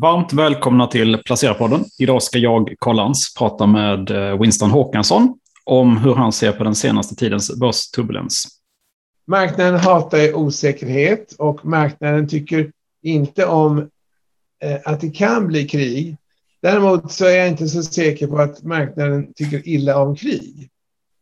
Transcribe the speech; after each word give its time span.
Varmt 0.00 0.32
välkomna 0.32 0.86
till 0.86 1.18
Placerarpodden. 1.24 1.84
Idag 1.98 2.22
ska 2.22 2.38
jag, 2.38 2.74
Karl 2.78 2.96
Lantz, 2.96 3.34
prata 3.34 3.66
med 3.66 4.10
eh, 4.10 4.40
Winston 4.40 4.70
Håkansson 4.70 5.38
om 5.64 5.96
hur 5.96 6.14
han 6.14 6.32
ser 6.32 6.52
på 6.52 6.64
den 6.64 6.74
senaste 6.74 7.14
tidens 7.14 7.56
börsturbulens. 7.56 8.46
Marknaden 9.26 9.80
hatar 9.80 10.34
osäkerhet 10.34 11.34
och 11.38 11.66
marknaden 11.66 12.28
tycker 12.28 12.72
inte 13.02 13.46
om 13.46 13.78
eh, 14.62 14.78
att 14.84 15.00
det 15.00 15.10
kan 15.10 15.46
bli 15.46 15.68
krig. 15.68 16.16
Däremot 16.62 17.12
så 17.12 17.24
är 17.24 17.36
jag 17.36 17.48
inte 17.48 17.68
så 17.68 17.82
säker 17.82 18.26
på 18.26 18.38
att 18.38 18.62
marknaden 18.62 19.32
tycker 19.34 19.68
illa 19.68 19.98
om 19.98 20.16
krig. 20.16 20.70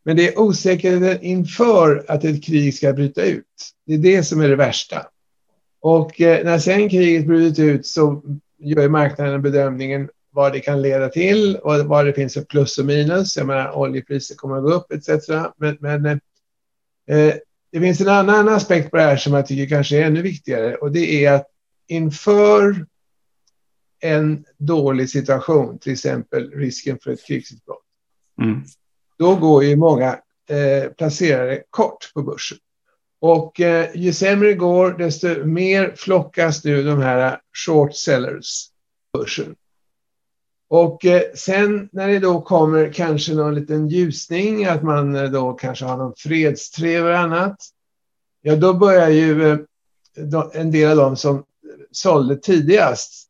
Men 0.04 0.16
det 0.16 0.28
är 0.28 0.38
osäkerheten 0.38 1.22
inför 1.22 2.04
att 2.08 2.24
ett 2.24 2.44
krig 2.44 2.74
ska 2.74 2.92
bryta 2.92 3.22
ut. 3.22 3.44
Det 3.86 3.94
är 3.94 3.98
det 3.98 4.22
som 4.22 4.40
är 4.40 4.48
det 4.48 4.56
värsta. 4.56 5.06
Och 5.80 6.20
eh, 6.20 6.44
när 6.44 6.58
sen 6.58 6.88
kriget 6.88 7.26
brutit 7.26 7.58
ut 7.58 7.86
så 7.86 8.22
gör 8.62 8.88
marknaden 8.88 9.42
bedömningen 9.42 10.08
vad 10.30 10.52
det 10.52 10.60
kan 10.60 10.82
leda 10.82 11.08
till 11.08 11.56
och 11.56 11.78
vad 11.78 12.06
det 12.06 12.12
finns 12.12 12.34
för 12.34 12.42
plus 12.42 12.78
och 12.78 12.86
minus. 12.86 13.36
Jag 13.36 13.46
menar, 13.46 13.76
oljepriser 13.76 14.34
kommer 14.34 14.56
att 14.56 14.62
gå 14.62 14.72
upp 14.72 14.92
etc. 14.92 15.28
Men, 15.56 15.76
men 15.80 16.06
eh, 16.06 17.18
eh, 17.18 17.34
det 17.72 17.80
finns 17.80 18.00
en 18.00 18.08
annan 18.08 18.48
aspekt 18.48 18.90
på 18.90 18.96
det 18.96 19.02
här 19.02 19.16
som 19.16 19.32
jag 19.32 19.46
tycker 19.46 19.76
kanske 19.76 19.96
är 19.96 20.06
ännu 20.06 20.22
viktigare 20.22 20.74
och 20.74 20.92
det 20.92 21.24
är 21.24 21.32
att 21.32 21.46
inför 21.86 22.86
en 24.00 24.44
dålig 24.58 25.10
situation, 25.10 25.78
till 25.78 25.92
exempel 25.92 26.50
risken 26.50 26.98
för 27.02 27.10
ett 27.10 27.26
krigsutbrott, 27.26 27.84
mm. 28.42 28.62
då 29.18 29.36
går 29.36 29.64
ju 29.64 29.76
många 29.76 30.18
eh, 30.48 30.92
placerare 30.98 31.62
kort 31.70 32.12
på 32.14 32.22
börsen. 32.22 32.58
Och 33.22 33.60
eh, 33.60 33.90
ju 33.94 34.12
sämre 34.12 34.48
det 34.48 34.54
går, 34.54 34.92
desto 34.92 35.44
mer 35.44 35.92
flockas 35.96 36.64
nu 36.64 36.82
de 36.82 37.02
här 37.02 37.40
short 37.66 37.94
sellers 37.94 38.68
börsen. 39.12 39.54
Och 40.68 41.04
eh, 41.04 41.22
sen 41.34 41.88
när 41.92 42.08
det 42.08 42.18
då 42.18 42.40
kommer 42.40 42.92
kanske 42.92 43.34
någon 43.34 43.54
liten 43.54 43.88
ljusning, 43.88 44.64
att 44.64 44.82
man 44.82 45.16
eh, 45.16 45.30
då 45.30 45.52
kanske 45.52 45.84
har 45.84 45.96
någon 45.96 46.14
fredstrev 46.16 47.06
och 47.06 47.18
annat, 47.18 47.56
ja 48.40 48.56
då 48.56 48.74
börjar 48.74 49.08
ju 49.08 49.52
eh, 49.52 49.58
en 50.52 50.70
del 50.70 50.90
av 50.90 50.96
dem 50.96 51.16
som 51.16 51.44
sålde 51.90 52.36
tidigast 52.36 53.28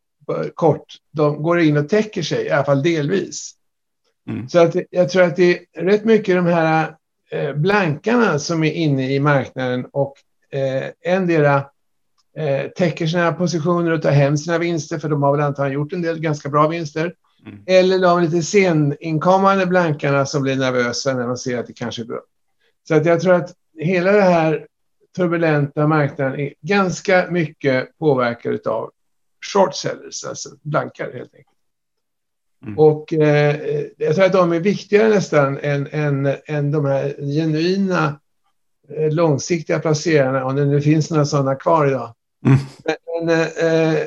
kort, 0.54 0.94
de 1.10 1.42
går 1.42 1.60
in 1.60 1.76
och 1.76 1.88
täcker 1.88 2.22
sig, 2.22 2.46
i 2.46 2.50
alla 2.50 2.64
fall 2.64 2.82
delvis. 2.82 3.52
Mm. 4.28 4.48
Så 4.48 4.58
att 4.58 4.76
jag 4.90 5.08
tror 5.08 5.22
att 5.22 5.36
det 5.36 5.58
är 5.72 5.84
rätt 5.84 6.04
mycket 6.04 6.36
de 6.36 6.46
här 6.46 6.86
Eh, 6.86 6.94
blankarna 7.54 8.38
som 8.38 8.64
är 8.64 8.72
inne 8.72 9.14
i 9.14 9.20
marknaden 9.20 9.86
och 9.92 10.14
eh, 10.52 11.12
endera 11.12 11.56
eh, 12.36 12.68
täcker 12.76 13.06
sina 13.06 13.32
positioner 13.32 13.90
och 13.90 14.02
tar 14.02 14.10
hem 14.10 14.36
sina 14.36 14.58
vinster, 14.58 14.98
för 14.98 15.08
de 15.08 15.22
har 15.22 15.32
väl 15.32 15.46
antagligen 15.46 15.80
gjort 15.80 15.92
en 15.92 16.02
del 16.02 16.20
ganska 16.20 16.48
bra 16.48 16.68
vinster. 16.68 17.14
Mm. 17.46 17.58
Eller 17.66 17.98
de 17.98 18.22
lite 18.22 18.42
seninkommande 18.42 19.66
blankarna 19.66 20.26
som 20.26 20.42
blir 20.42 20.56
nervösa 20.56 21.14
när 21.14 21.26
de 21.26 21.36
ser 21.36 21.58
att 21.58 21.66
det 21.66 21.72
kanske 21.72 22.02
är 22.02 22.06
bra. 22.06 22.20
Så 22.88 22.94
att 22.94 23.06
jag 23.06 23.20
tror 23.20 23.34
att 23.34 23.54
hela 23.78 24.12
det 24.12 24.22
här 24.22 24.66
turbulenta 25.16 25.86
marknaden 25.86 26.40
är 26.40 26.54
ganska 26.60 27.26
mycket 27.30 27.98
påverkad 27.98 28.66
av 28.66 28.90
short 29.52 29.74
sellers, 29.74 30.24
alltså 30.24 30.48
blankare 30.62 31.12
helt 31.12 31.34
enkelt. 31.34 31.51
Mm. 32.62 32.78
Och 32.78 33.12
eh, 33.12 33.56
jag 33.96 34.14
tror 34.14 34.24
att 34.24 34.32
de 34.32 34.52
är 34.52 34.60
viktigare 34.60 35.08
nästan 35.08 35.58
än, 35.62 35.88
än, 35.90 36.36
än 36.46 36.70
de 36.70 36.84
här 36.84 37.14
genuina 37.18 38.20
eh, 38.88 39.12
långsiktiga 39.12 39.78
placerarna, 39.78 40.44
om 40.44 40.56
det 40.56 40.64
nu 40.64 40.80
finns 40.80 41.10
några 41.10 41.24
sådana 41.24 41.54
kvar 41.54 41.86
idag. 41.86 42.14
Mm. 42.46 42.58
Men, 42.84 43.26
men 43.26 43.38
eh, 43.38 44.02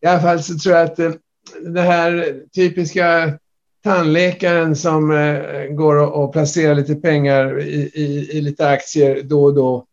i 0.00 0.06
alla 0.06 0.20
fall 0.20 0.42
så 0.42 0.58
tror 0.58 0.76
jag 0.76 0.84
att 0.84 0.98
eh, 0.98 1.12
det 1.60 1.80
här 1.80 2.36
typiska 2.54 3.38
tandläkaren 3.84 4.76
som 4.76 5.10
eh, 5.10 5.64
går 5.64 5.96
och, 5.96 6.24
och, 6.24 6.32
placerar 6.32 6.74
lite 6.74 6.94
pengar 6.94 7.60
i, 7.60 7.90
i, 7.94 8.28
i, 8.32 8.40
lite 8.40 8.68
aktier 8.68 9.22
då 9.22 9.44
och 9.44 9.54
då 9.54 9.84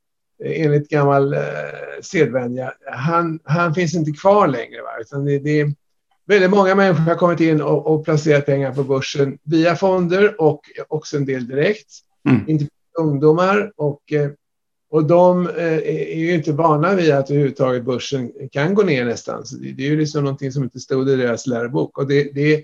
enligt 0.44 0.90
gammal 0.90 1.34
eh, 1.34 1.40
sedvänja, 2.02 2.74
han, 2.92 3.40
han 3.44 3.74
finns 3.74 3.96
inte 3.96 4.12
kvar 4.12 4.47
längre. 4.47 4.81
Va? 4.81 4.90
Utan 5.02 5.25
det, 5.25 5.40
det, 5.40 5.74
Väldigt 6.28 6.50
många 6.50 6.75
människor 6.75 7.02
har 7.02 7.16
kommit 7.16 7.40
in 7.40 7.62
och, 7.62 7.88
och 7.88 8.06
placerat 8.06 8.46
pengar 8.46 8.74
på 8.74 8.84
börsen 8.84 9.38
via 9.44 9.75
fonder 9.75 10.41
och 10.41 10.62
också 10.88 11.18
en 11.18 11.25
del 11.25 11.47
direkt. 11.47 11.91
Mm. 12.30 12.50
Inte 12.50 12.68
ungdomar 13.00 13.72
och, 13.75 14.13
eh, 14.13 14.30
och 14.90 15.06
de 15.06 15.47
eh, 15.47 15.78
är 15.78 16.19
ju 16.19 16.34
inte 16.34 16.52
vana 16.52 16.96
vid 16.96 17.12
att 17.12 17.31
överhuvudtaget 17.31 17.84
börsen 17.84 18.31
kan 18.52 18.74
gå 18.74 18.84
ner 18.84 19.06
nästan. 19.06 19.46
Så 19.46 19.56
det, 19.58 19.86
är 19.86 19.90
ju 19.90 20.00
liksom 20.00 20.24
någonting 20.24 20.52
som 20.52 20.63
inte 20.63 20.80
stod 20.80 21.09
i 21.09 21.16
deras 21.16 21.47
lärobok 21.47 21.97
och 21.97 22.08
det, 22.08 22.34
det 22.34 22.56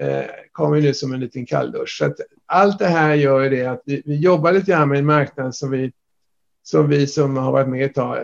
eh, 0.00 0.24
kommer 0.52 0.80
nu 0.80 0.94
som 0.94 1.12
en 1.12 1.20
liten 1.20 1.46
kalldusch. 1.46 1.98
Så 1.98 2.14
allt 2.46 2.78
det 2.78 2.86
här 2.86 3.14
gör 3.14 3.40
ju 3.40 3.50
det 3.50 3.66
att 3.66 3.82
vi, 3.84 4.02
vi 4.04 4.16
jobbar 4.16 4.52
lite 4.52 4.70
grann 4.70 4.88
med 4.88 4.98
en 4.98 5.06
marknad 5.06 5.54
som 5.54 5.70
vi 5.70 5.92
som 6.62 6.88
vi 6.88 7.06
som 7.06 7.36
har 7.36 7.52
varit 7.52 7.68
med 7.68 7.84
ett 7.84 7.94
tag 7.94 8.18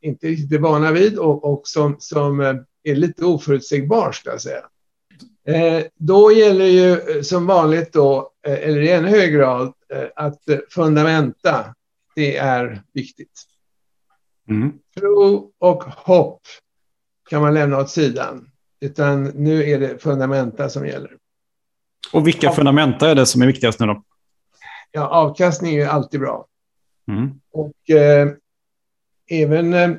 inte 0.00 0.26
riktigt 0.26 0.52
är 0.52 0.58
vana 0.58 0.92
vid 0.92 1.18
och, 1.18 1.44
och 1.44 1.62
som, 1.64 1.96
som 1.98 2.64
är 2.82 2.94
lite 2.94 3.24
oförutsägbar, 3.24 4.12
ska 4.12 4.30
jag 4.30 4.40
säga. 4.40 4.62
Eh, 5.48 5.84
då 5.94 6.32
gäller 6.32 6.64
ju 6.64 6.92
eh, 6.92 7.22
som 7.22 7.46
vanligt 7.46 7.92
då, 7.92 8.32
eh, 8.46 8.52
eller 8.52 8.80
i 8.80 8.90
ännu 8.90 9.08
högre 9.08 9.30
grad, 9.30 9.74
att 10.16 10.42
fundamenta, 10.70 11.74
det 12.14 12.36
är 12.36 12.82
viktigt. 12.92 13.42
Mm. 14.50 14.72
Tro 14.96 15.52
och 15.58 15.84
hopp 15.84 16.40
kan 17.30 17.42
man 17.42 17.54
lämna 17.54 17.78
åt 17.78 17.90
sidan, 17.90 18.50
utan 18.80 19.24
nu 19.24 19.70
är 19.70 19.80
det 19.80 20.02
fundamenta 20.02 20.68
som 20.68 20.86
gäller. 20.86 21.16
Och 22.12 22.26
vilka 22.26 22.50
fundamenta 22.50 23.10
är 23.10 23.14
det 23.14 23.26
som 23.26 23.42
är 23.42 23.46
viktigast 23.46 23.80
nu 23.80 23.86
då? 23.86 24.02
Ja, 24.90 25.08
avkastning 25.08 25.76
är 25.76 25.86
alltid 25.86 26.20
bra. 26.20 26.46
Mm. 27.08 27.40
Och 27.52 27.90
eh, 27.90 28.28
även 29.30 29.98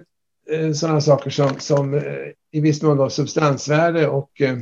Eh, 0.50 0.72
sådana 0.72 1.02
saker 1.02 1.30
som, 1.30 1.60
som 1.60 1.94
eh, 1.94 2.28
i 2.52 2.60
viss 2.60 2.82
mån 2.82 2.98
då 2.98 3.10
substansvärde 3.10 4.08
och 4.08 4.42
eh, 4.42 4.58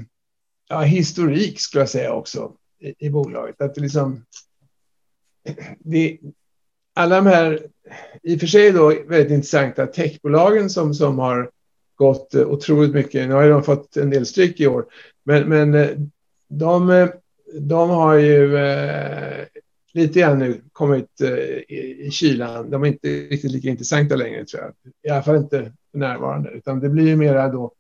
ja, 0.70 0.82
historik 0.82 1.60
skulle 1.60 1.82
jag 1.82 1.90
säga 1.90 2.14
också 2.14 2.52
i, 2.80 3.06
i 3.08 3.10
bolaget. 3.10 3.62
Att 3.62 3.76
det 3.76 3.82
liksom, 3.82 4.26
det, 5.80 6.18
alla 6.94 7.16
de 7.16 7.26
här, 7.26 7.68
i 8.24 8.36
och 8.36 8.40
för 8.40 8.48
sig 8.48 8.72
då 8.72 8.88
väldigt 8.88 9.32
intressanta 9.32 9.88
techbolagen 9.88 10.70
som, 10.70 10.94
som 10.94 11.20
har 11.20 11.50
gått 11.96 12.36
otroligt 12.36 12.94
mycket. 12.94 13.28
Nu 13.28 13.34
har 13.34 13.44
ju 13.44 13.50
de 13.50 13.64
fått 13.64 13.98
en 13.98 14.10
del 14.10 14.26
stryk 14.26 14.60
i 14.60 14.68
år, 14.68 14.86
men, 15.24 15.50
men 15.50 15.72
de, 16.48 17.08
de 17.60 17.90
har 17.90 18.16
ju 18.16 18.58
lite 19.98 20.20
grann 20.20 20.40
nu 20.40 20.62
kommit 20.72 21.22
eh, 21.22 21.30
i, 21.30 21.98
i 22.08 22.12
kylan. 22.12 22.70
De 22.70 22.84
är 22.84 22.88
inte 22.88 23.08
riktigt 23.08 23.52
lika 23.52 23.70
intressanta 23.70 24.16
längre 24.16 24.46
tror 24.46 24.64
jag. 24.64 24.74
I 25.04 25.10
alla 25.10 25.24
fall 25.24 25.36
inte 25.36 25.72
för 25.92 26.00
närvarande, 26.00 26.50
utan 26.50 26.80
det 26.80 26.90
blir 26.90 27.08
ju 27.08 27.16
mera 27.16 27.48
då 27.48 27.74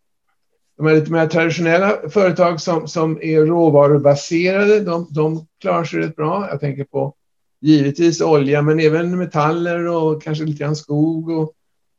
de 0.77 0.87
här 0.87 0.95
lite 0.95 1.11
mer 1.11 1.27
traditionella 1.27 2.09
företag 2.09 2.61
som, 2.61 2.87
som 2.87 3.19
är 3.21 3.45
råvarubaserade, 3.45 4.79
de, 4.79 5.07
de 5.11 5.47
klarar 5.61 5.83
sig 5.83 5.99
rätt 5.99 6.15
bra. 6.15 6.47
Jag 6.49 6.59
tänker 6.59 6.83
på 6.83 7.13
givetvis 7.61 8.21
olja, 8.21 8.61
men 8.61 8.79
även 8.79 9.17
metaller 9.17 9.87
och 9.87 10.23
kanske 10.23 10.43
lite 10.43 10.63
grann 10.63 10.75
skog 10.75 11.29
och, 11.29 11.53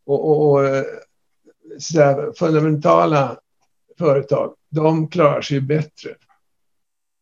och, 0.07 0.29
och, 0.29 0.51
och 0.51 0.67
eh, 0.67 0.85
så 1.79 2.33
fundamentala 2.39 3.39
företag. 3.99 4.55
De 4.71 5.09
klarar 5.09 5.41
sig 5.41 5.61
bättre. 5.61 6.11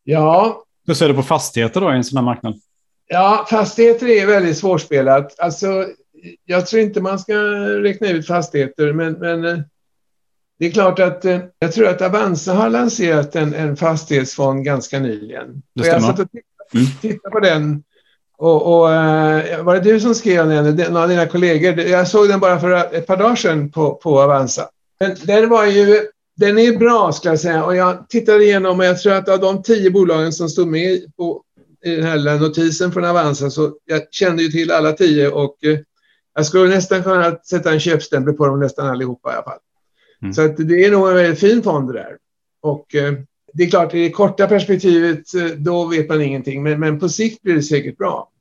Ja. 0.03 0.63
Hur 0.87 0.93
ser 0.93 1.07
du 1.07 1.13
på 1.13 1.23
fastigheter 1.23 1.81
då 1.81 1.93
i 1.93 1.95
en 1.95 2.03
sån 2.03 2.17
här 2.17 2.25
marknad? 2.25 2.59
Ja, 3.07 3.47
fastigheter 3.49 4.07
är 4.07 4.25
väldigt 4.25 4.57
svårspelat. 4.57 5.39
Alltså, 5.39 5.85
jag 6.45 6.67
tror 6.67 6.81
inte 6.81 7.01
man 7.01 7.19
ska 7.19 7.33
räkna 7.83 8.09
ut 8.09 8.27
fastigheter, 8.27 8.93
men, 8.93 9.13
men 9.13 9.45
eh, 9.45 9.57
det 10.59 10.65
är 10.65 10.71
klart 10.71 10.99
att 10.99 11.25
eh, 11.25 11.39
jag 11.59 11.73
tror 11.73 11.87
att 11.87 12.01
Avanza 12.01 12.53
har 12.53 12.69
lanserat 12.69 13.35
en, 13.35 13.53
en 13.53 13.77
fastighetsfond 13.77 14.65
ganska 14.65 14.99
nyligen. 14.99 15.61
Det 15.75 15.81
och 15.81 15.87
jag 15.87 16.01
satt 16.01 16.19
och 16.19 16.31
tittade, 16.31 16.73
mm. 16.73 16.85
tittade 17.01 17.31
på 17.31 17.39
den. 17.39 17.83
Och, 18.37 18.79
och, 18.79 18.93
eh, 18.93 19.63
var 19.63 19.73
det 19.73 19.81
du 19.81 19.99
som 19.99 20.15
skrev 20.15 20.47
den, 20.47 20.75
någon 20.75 20.97
av 20.97 21.09
dina 21.09 21.25
kollegor? 21.25 21.79
Jag 21.79 22.07
såg 22.07 22.29
den 22.29 22.39
bara 22.39 22.59
för 22.59 22.71
ett 22.71 23.07
par 23.07 23.17
dagar 23.17 23.35
sedan 23.35 23.71
på, 23.71 23.95
på 23.95 24.21
Avanza. 24.21 24.69
Men 24.99 25.15
den 25.23 25.49
var 25.49 25.65
ju, 25.65 26.07
den 26.35 26.57
är 26.57 26.77
bra 26.77 27.11
ska 27.11 27.29
jag 27.29 27.39
säga. 27.39 27.65
Och 27.65 27.75
jag 27.75 28.09
tittade 28.09 28.43
igenom 28.43 28.79
och 28.79 28.85
jag 28.85 28.99
tror 28.99 29.13
att 29.13 29.29
av 29.29 29.39
de 29.39 29.63
tio 29.63 29.91
bolagen 29.91 30.33
som 30.33 30.49
stod 30.49 30.67
med 30.67 31.15
på, 31.17 31.43
i 31.85 31.95
den 31.95 32.05
här 32.05 32.39
notisen 32.39 32.91
från 32.91 33.05
Avanza 33.05 33.49
så 33.49 33.77
jag 33.85 34.01
kände 34.11 34.43
ju 34.43 34.49
till 34.49 34.71
alla 34.71 34.91
tio 34.91 35.29
och 35.29 35.65
eh, 35.65 35.79
jag 36.35 36.45
skulle 36.45 36.75
nästan 36.75 37.03
kunna 37.03 37.35
sätta 37.35 37.71
en 37.71 37.79
köpstämpel 37.79 38.33
på 38.33 38.45
dem 38.45 38.59
nästan 38.59 38.87
allihopa 38.87 39.31
i 39.31 39.33
alla 39.33 39.43
fall. 39.43 39.59
Mm. 40.21 40.33
Så 40.33 40.41
att 40.41 40.57
det 40.57 40.85
är 40.85 40.91
nog 40.91 41.09
en 41.09 41.15
väldigt 41.15 41.39
fin 41.39 41.63
fond 41.63 41.87
det 41.87 41.93
där. 41.93 42.17
Och 42.61 42.95
eh, 42.95 43.13
det 43.53 43.63
är 43.63 43.69
klart, 43.69 43.93
i 43.93 44.03
det 44.03 44.09
korta 44.09 44.47
perspektivet, 44.47 45.33
eh, 45.33 45.45
då 45.45 45.85
vet 45.85 46.09
man 46.09 46.21
ingenting. 46.21 46.63
Men, 46.63 46.79
men 46.79 46.99
på 46.99 47.09
sikt 47.09 47.41
blir 47.41 47.55
det 47.55 47.63
säkert 47.63 47.97
bra. 47.97 48.31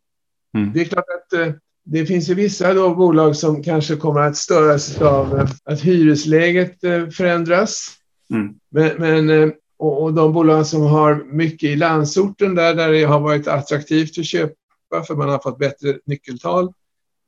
Mm. 0.54 0.72
Det 0.72 0.80
är 0.80 0.84
klart 0.84 1.04
att 1.08 1.56
det 1.84 2.06
finns 2.06 2.30
ju 2.30 2.34
vissa 2.34 2.74
då 2.74 2.94
bolag 2.94 3.36
som 3.36 3.62
kanske 3.62 3.96
kommer 3.96 4.20
att 4.20 4.36
störas 4.36 5.00
av 5.00 5.48
att 5.64 5.80
hyresläget 5.80 6.80
förändras. 7.16 7.96
Mm. 8.30 8.54
Men, 8.70 8.96
men 8.98 9.52
och, 9.78 10.14
de 10.14 10.32
bolag 10.32 10.66
som 10.66 10.82
har 10.82 11.24
mycket 11.24 11.70
i 11.70 11.76
landsorten 11.76 12.54
där, 12.54 12.74
där 12.74 12.92
det 12.92 13.04
har 13.04 13.20
varit 13.20 13.48
attraktivt 13.48 14.18
att 14.18 14.26
köpa 14.26 14.54
för 15.06 15.14
man 15.14 15.28
har 15.28 15.38
fått 15.38 15.58
bättre 15.58 15.98
nyckeltal. 16.04 16.72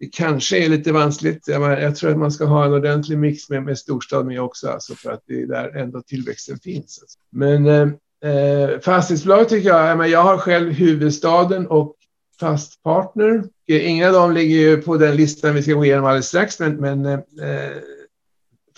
Det 0.01 0.07
kanske 0.07 0.59
är 0.59 0.69
lite 0.69 0.93
vanskligt. 0.93 1.49
Jag, 1.49 1.97
tror 1.97 2.11
att 2.11 2.19
man 2.19 2.33
ska 2.33 2.45
ha 2.45 2.65
en 2.65 2.73
ordentlig 2.73 3.19
mix 3.19 3.51
med, 3.51 3.63
med 3.63 3.79
storstad 3.79 4.27
med 4.27 4.41
också, 4.41 4.69
alltså 4.69 4.95
för 4.95 5.11
att 5.11 5.23
det 5.27 5.43
är 5.43 5.47
där 5.47 5.77
ändå 5.77 6.03
tillväxten 6.03 6.59
finns. 6.59 6.99
Alltså. 7.03 7.19
Men 7.31 7.67
eh, 7.67 8.33
eh, 8.33 8.81
fastighetsbolag 8.81 9.49
tycker 9.49 9.69
jag, 9.69 10.09
jag 10.09 10.23
har 10.23 10.39
själv 10.39 10.73
huvudstaden 10.73 11.67
och 11.67 11.95
fast 12.41 12.83
partner. 12.83 13.45
Inga 13.67 14.07
av 14.07 14.13
dem 14.13 14.33
ligger 14.33 14.57
ju 14.57 14.83
på 14.83 14.97
den 14.97 15.17
listan 15.17 15.55
vi 15.55 15.63
ska 15.63 15.73
gå 15.73 15.85
igenom 15.85 16.05
alldeles 16.05 16.29
strax, 16.29 16.61
men, 16.61 16.77
men 16.77 17.07
eh, 17.07 17.13
eh 17.13 17.77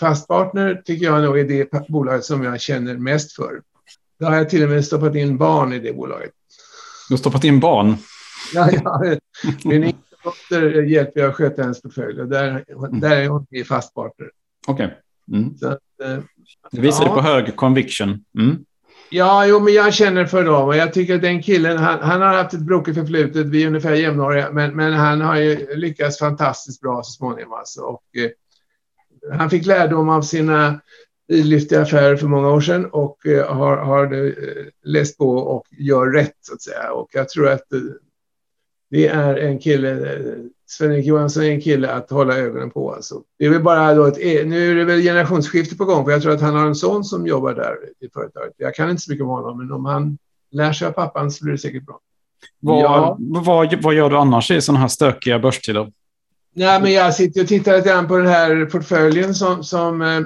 fast 0.01 0.27
partner 0.27 0.81
tycker 0.85 1.05
jag 1.05 1.23
nog 1.23 1.39
är 1.39 1.43
det 1.43 1.87
bolaget 1.89 2.25
som 2.25 2.43
jag 2.43 2.61
känner 2.61 2.97
mest 2.97 3.35
för. 3.35 3.61
Då 4.19 4.25
har 4.25 4.35
jag 4.35 4.49
till 4.49 4.63
och 4.63 4.69
med 4.69 4.85
stoppat 4.85 5.15
in 5.15 5.37
barn 5.37 5.73
i 5.73 5.79
det 5.79 5.93
bolaget. 5.93 6.31
Du 7.09 7.13
har 7.13 7.17
stoppat 7.17 7.43
in 7.43 7.59
barn? 7.59 7.95
Ja, 8.53 8.69
ja. 8.71 9.15
min 9.63 9.93
dotter 10.23 10.81
hjälper 10.81 11.19
jag 11.19 11.29
att 11.29 11.35
sköta 11.35 11.61
hennes 11.61 11.81
portfölj 11.81 12.21
och 12.21 12.27
där, 12.27 12.65
där 12.91 13.21
är 13.21 13.27
hon 13.27 13.45
i 13.49 13.63
fast 13.63 13.95
partner. 13.95 14.29
Okej. 14.67 14.85
Okay. 14.85 14.97
Mm. 15.37 15.55
eh, 16.03 16.23
det 16.71 16.81
visar 16.81 17.05
ja. 17.05 17.13
på 17.13 17.21
hög 17.21 17.55
conviction. 17.55 18.25
Mm. 18.39 18.65
Ja, 19.09 19.45
jo, 19.45 19.59
men 19.59 19.73
jag 19.73 19.93
känner 19.93 20.25
för 20.25 20.43
dem 20.43 20.67
och 20.67 20.75
jag 20.75 20.93
tycker 20.93 21.15
att 21.15 21.21
den 21.21 21.43
killen, 21.43 21.77
han, 21.77 21.99
han 21.99 22.21
har 22.21 22.33
haft 22.33 22.53
ett 22.53 22.61
brokigt 22.61 22.97
förflutet, 22.97 23.47
vi 23.47 23.63
är 23.63 23.67
ungefär 23.67 23.93
jämnåriga, 23.93 24.51
men, 24.51 24.75
men 24.75 24.93
han 24.93 25.21
har 25.21 25.35
ju 25.35 25.75
lyckats 25.75 26.19
fantastiskt 26.19 26.81
bra 26.81 27.03
så 27.03 27.11
småningom 27.11 27.53
alltså. 27.53 27.81
Och, 27.81 28.03
eh, 28.17 28.29
han 29.31 29.49
fick 29.49 29.65
lärdom 29.65 30.09
av 30.09 30.21
sina 30.21 30.81
vidlyftiga 31.27 31.81
affärer 31.81 32.15
för 32.15 32.27
många 32.27 32.49
år 32.49 32.61
sedan 32.61 32.85
och 32.85 33.25
eh, 33.25 33.55
har, 33.55 33.77
har 33.77 34.13
eh, 34.13 34.33
läst 34.83 35.17
på 35.17 35.29
och 35.29 35.65
gör 35.71 36.07
rätt 36.07 36.35
så 36.41 36.53
att 36.53 36.61
säga. 36.61 36.91
Och 36.91 37.09
jag 37.13 37.29
tror 37.29 37.49
att 37.49 37.73
eh, 37.73 37.79
det 38.89 39.07
är 39.07 39.35
en 39.35 39.59
kille, 39.59 40.17
Sven-Erik 40.65 41.05
Johansson 41.05 41.43
är 41.43 41.51
en 41.51 41.61
kille 41.61 41.91
att 41.91 42.09
hålla 42.09 42.37
ögonen 42.37 42.71
på. 42.71 42.93
Alltså. 42.93 43.21
Det 43.39 43.45
är 43.45 43.49
väl 43.49 43.63
bara 43.63 43.93
då 43.93 44.05
ett, 44.05 44.47
nu 44.47 44.71
är 44.71 44.75
det 44.75 44.85
väl 44.85 45.01
generationsskifte 45.01 45.75
på 45.75 45.85
gång, 45.85 46.05
för 46.05 46.11
jag 46.11 46.21
tror 46.21 46.33
att 46.33 46.41
han 46.41 46.55
har 46.55 46.65
en 46.65 46.75
son 46.75 47.03
som 47.03 47.27
jobbar 47.27 47.53
där 47.53 47.75
i 47.99 48.09
företaget. 48.13 48.53
Jag 48.57 48.75
kan 48.75 48.89
inte 48.89 49.01
så 49.01 49.11
mycket 49.11 49.23
om 49.23 49.29
honom, 49.29 49.57
men 49.57 49.71
om 49.71 49.85
han 49.85 50.17
lär 50.51 50.73
sig 50.73 50.87
av 50.87 50.91
pappan 50.91 51.31
så 51.31 51.43
blir 51.43 51.51
det 51.51 51.59
säkert 51.59 51.85
bra. 51.85 51.99
Vad, 52.59 52.83
ja. 52.83 53.17
vad, 53.19 53.83
vad 53.83 53.93
gör 53.93 54.09
du 54.09 54.17
annars 54.17 54.51
i 54.51 54.61
sådana 54.61 54.79
här 54.79 54.87
stökiga 54.87 55.39
börstider? 55.39 55.91
Nej, 56.53 56.81
men 56.81 56.91
jag 56.93 57.15
sitter 57.15 57.41
och 57.41 57.47
tittar 57.47 57.77
lite 57.77 57.89
grann 57.89 58.07
på 58.07 58.17
den 58.17 58.27
här 58.27 58.65
portföljen 58.65 59.35
som, 59.35 59.63
som 59.63 60.01
eh, 60.01 60.21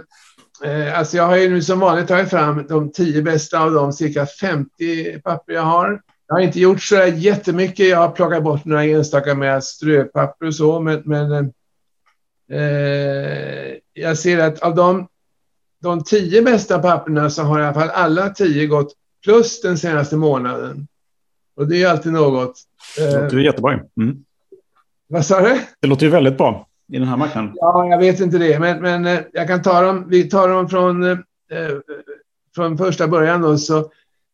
eh, 0.72 1.00
alltså 1.00 1.18
jag 1.18 1.28
har 1.28 1.38
ju 1.38 1.50
nu 1.50 1.62
som 1.62 1.80
vanligt 1.80 2.08
tagit 2.08 2.30
fram 2.30 2.68
de 2.68 2.92
tio 2.92 3.22
bästa 3.22 3.60
av 3.60 3.72
de 3.72 3.94
cirka 3.94 4.26
50 4.26 5.22
papper 5.22 5.54
jag 5.54 5.62
har. 5.62 6.02
Jag 6.28 6.36
har 6.36 6.42
inte 6.42 6.60
gjort 6.60 6.82
så 6.82 6.96
jättemycket. 6.96 7.90
Jag 7.90 7.98
har 7.98 8.12
plockat 8.12 8.44
bort 8.44 8.66
några 8.66 8.84
enstaka 8.84 9.36
med 9.36 9.64
ströpapper 9.64 10.46
och 10.46 10.56
så, 10.56 10.80
men, 10.80 11.02
men 11.06 11.54
eh, 12.52 13.78
jag 13.94 14.18
ser 14.18 14.40
att 14.40 14.60
av 14.60 14.76
de, 14.76 15.08
de 15.82 16.04
tio 16.04 16.42
bästa 16.42 16.80
papperna 16.80 17.30
så 17.30 17.44
har 17.44 17.60
i 17.60 17.64
alla 17.64 17.74
fall 17.74 17.90
alla 17.90 18.30
tio 18.30 18.68
gått 18.68 18.94
plus 19.24 19.62
den 19.62 19.78
senaste 19.78 20.18
månaden. 20.18 20.88
Och 21.56 21.68
det 21.68 21.84
är 21.84 21.90
alltid 21.90 22.12
något. 22.12 22.56
Eh, 23.00 23.28
det 23.28 23.36
är 23.36 23.40
jättebra. 23.40 23.74
Mm. 23.74 24.26
Vad 25.08 25.26
sa 25.26 25.42
du? 25.42 25.60
Det 25.82 25.88
låter 25.88 26.06
ju 26.06 26.12
väldigt 26.12 26.38
bra 26.38 26.68
i 26.94 27.00
den 27.00 27.08
här 27.08 27.18
marknaden. 27.18 27.52
Ja, 27.56 27.88
jag 27.90 27.98
vet 27.98 28.20
inte 28.20 28.38
det, 28.38 28.60
men, 28.60 28.82
men 28.82 29.06
eh, 29.06 29.20
jag 29.34 29.48
kan 29.48 29.62
ta 29.62 29.82
dem. 29.82 30.06
Vi 30.10 30.24
tar 30.24 30.50
dem 30.50 30.70
från, 30.70 31.04
eh, 31.04 31.18
från 32.56 32.78
första 32.78 33.08
början. 33.08 33.42
Då, 33.42 33.58
så 33.58 33.92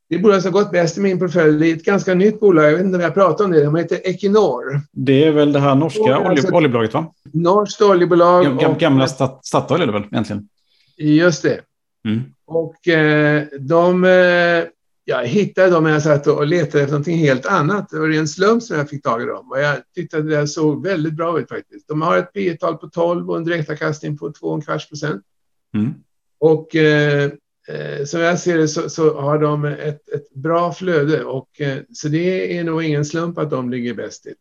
det 0.09 0.17
bolag 0.17 0.41
som 0.41 0.51
gått 0.51 0.71
bäst 0.71 0.97
i 0.97 1.01
min 1.01 1.19
portfölj 1.19 1.59
det 1.59 1.67
är 1.67 1.75
ett 1.75 1.85
ganska 1.85 2.13
nytt 2.13 2.39
bolag. 2.39 2.65
Jag 2.65 2.71
vet 2.71 2.85
inte 2.85 2.95
om 2.95 3.01
jag 3.01 3.13
pratat 3.13 3.41
om 3.41 3.51
det. 3.51 3.63
De 3.63 3.75
heter 3.75 3.99
Equinor. 4.03 4.81
Det 4.91 5.23
är 5.27 5.31
väl 5.31 5.53
det 5.53 5.59
här 5.59 5.75
norska 5.75 6.01
olje, 6.01 6.15
alltså, 6.15 6.55
oljebolaget, 6.55 6.93
va? 6.93 7.13
Norskt 7.33 7.81
oljebolag. 7.81 8.59
Gam, 8.59 8.77
gamla 8.77 9.07
Statoil 9.41 9.81
är 9.81 9.85
det 9.85 9.91
väl 9.91 10.03
egentligen? 10.11 10.47
Just 10.97 11.43
det. 11.43 11.59
Mm. 12.05 12.21
Och 12.45 12.87
eh, 12.87 13.43
de 13.59 14.03
eh, 14.03 14.63
jag 15.05 15.25
hittade 15.25 15.69
dem 15.69 15.83
när 15.83 15.91
jag 15.91 16.01
satt 16.01 16.27
och 16.27 16.47
letade 16.47 16.83
efter 16.83 16.91
någonting 16.91 17.17
helt 17.17 17.45
annat. 17.45 17.89
Det 17.89 17.99
var 17.99 18.09
en 18.09 18.27
slump 18.27 18.63
som 18.63 18.77
jag 18.77 18.89
fick 18.89 19.03
tag 19.03 19.21
i 19.21 19.25
dem 19.25 19.51
och 19.51 19.59
jag 19.59 19.77
tyckte 19.95 20.17
att 20.17 20.29
det 20.29 20.47
såg 20.47 20.83
väldigt 20.83 21.13
bra 21.13 21.39
ut 21.39 21.49
faktiskt. 21.49 21.87
De 21.87 22.01
har 22.01 22.17
ett 22.17 22.33
P 22.33 22.57
tal 22.57 22.77
på 22.77 22.89
12 22.89 23.29
och 23.29 23.37
en 23.37 23.43
direktavkastning 23.43 24.17
på 24.17 24.29
2,25 24.29 24.87
procent. 24.89 25.21
Mm. 25.73 25.93
Och 26.39 26.75
eh, 26.75 27.31
eh, 27.67 28.05
som 28.05 28.19
jag 28.19 28.39
ser 28.39 28.57
det 28.57 28.67
så, 28.67 28.89
så, 28.89 29.21
har 29.21 29.39
de 29.39 29.65
ett, 29.65 30.09
ett 30.09 30.33
bra 30.33 30.73
flöde 30.73 31.23
och 31.23 31.61
eh, 31.61 31.77
så 31.93 32.07
det 32.07 32.57
är 32.57 32.63
nog 32.63 32.83
ingen 32.83 33.05
slump 33.05 33.37
att 33.37 33.49
de 33.49 33.69
ligger 33.69 33.93
bäst 33.93 34.23
till. 34.23 34.33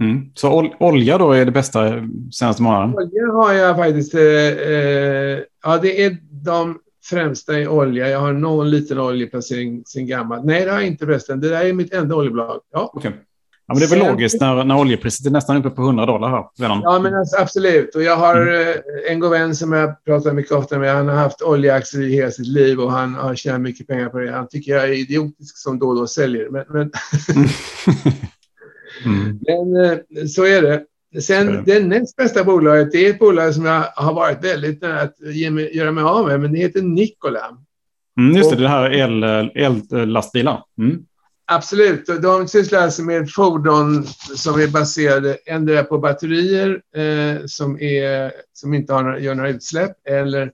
Mm. 0.00 0.30
Så 0.34 0.58
ol 0.58 0.74
olja 0.80 1.18
då 1.18 1.32
är 1.32 1.44
det 1.44 1.50
bästa 1.50 2.08
senaste 2.32 2.62
månaden? 2.62 2.94
Olja 2.94 3.32
har 3.32 3.52
jag 3.52 3.76
faktiskt. 3.76 4.14
Eh, 4.14 4.22
eh, 4.22 5.38
ja, 5.64 5.78
det 5.82 6.04
är 6.04 6.16
de 6.30 6.78
främsta 7.10 7.60
i 7.60 7.66
olja. 7.66 8.08
Jag 8.08 8.20
har 8.20 8.32
någon 8.32 8.70
liten 8.70 8.98
oljeplacering 8.98 9.82
sen 9.86 10.06
gammalt. 10.06 10.44
Nej, 10.44 10.64
det 10.64 10.70
har 10.70 10.78
jag 10.78 10.86
inte 10.86 11.06
förresten. 11.06 11.40
Det 11.40 11.48
där 11.48 11.64
är 11.64 11.72
mitt 11.72 11.94
enda 11.94 12.14
oljebolag. 12.14 12.60
Ja. 12.72 12.92
Okay. 12.94 13.12
Ja, 13.68 13.74
men 13.74 13.80
det 13.80 13.86
är 13.86 13.90
väl 13.90 13.98
Sen, 13.98 14.08
logiskt 14.08 14.40
när, 14.40 14.64
när 14.64 14.78
oljepriset 14.78 15.26
är 15.26 15.30
nästan 15.30 15.56
uppe 15.56 15.70
på 15.70 15.82
100 15.82 16.06
dollar 16.06 16.28
här 16.28 16.44
redan. 16.58 16.80
Ja, 16.82 16.98
men 16.98 17.14
alltså, 17.14 17.36
absolut. 17.36 17.94
Och 17.94 18.02
jag 18.02 18.16
har 18.16 18.36
mm. 18.36 18.68
Eh, 18.68 19.12
en 19.12 19.20
god 19.20 19.30
vän 19.30 19.56
som 19.56 19.72
jag 19.72 20.04
pratar 20.04 20.32
mycket 20.32 20.52
ofta 20.52 20.78
med. 20.78 20.94
Han 20.94 21.08
har 21.08 21.16
haft 21.16 21.42
oljeaktier 21.42 22.02
i 22.02 22.12
hela 22.12 22.30
sitt 22.30 22.46
liv 22.46 22.80
och 22.80 22.92
han 22.92 23.14
har 23.14 23.34
tjänat 23.34 23.60
mycket 23.60 23.86
pengar 23.86 24.08
på 24.08 24.18
det. 24.18 24.30
Han 24.30 24.48
tycker 24.48 24.72
jag 24.72 24.84
är 24.84 24.92
idiotisk 24.92 25.58
som 25.58 25.78
då 25.78 25.88
och 25.88 25.96
då 25.96 26.06
säljer. 26.06 26.48
Men, 26.50 26.64
men, 26.68 26.90
mm. 29.04 29.38
men 29.46 29.84
eh, 29.84 30.26
så 30.26 30.46
är 30.46 30.62
det. 30.62 30.84
Sen 31.20 31.62
det 31.66 31.80
näst 31.80 32.16
bästa 32.16 32.44
bolaget, 32.44 32.92
det 32.92 33.06
är 33.06 33.10
ett 33.10 33.18
bolag 33.18 33.54
som 33.54 33.64
jag 33.64 33.82
har 33.96 34.14
varit 34.14 34.44
väldigt 34.44 34.82
nära 34.82 35.00
att 35.00 35.14
ge 35.20 35.50
mig, 35.50 35.76
göra 35.76 35.92
mig 35.92 36.04
av 36.04 36.26
med, 36.26 36.40
men 36.40 36.52
det 36.52 36.58
heter 36.58 36.82
Nikola. 36.82 37.58
Mm, 38.18 38.36
just 38.36 38.50
det, 38.50 38.56
och, 38.56 38.62
det 38.62 38.68
här 38.68 38.90
ellastbilar. 39.54 40.62
El 40.78 40.84
mm. 40.84 41.04
Absolut, 41.48 42.06
de 42.22 42.48
sysslar 42.48 42.80
alltså 42.80 43.02
med 43.02 43.30
fordon 43.30 44.06
som 44.36 44.60
är 44.60 44.68
baserade 44.68 45.36
ändå 45.46 45.84
på 45.84 45.98
batterier 45.98 46.80
eh, 46.96 47.46
som, 47.46 47.80
är, 47.80 48.32
som 48.52 48.74
inte 48.74 48.92
har, 48.92 49.16
gör 49.16 49.34
några 49.34 49.50
utsläpp 49.50 49.92
eller, 50.08 50.52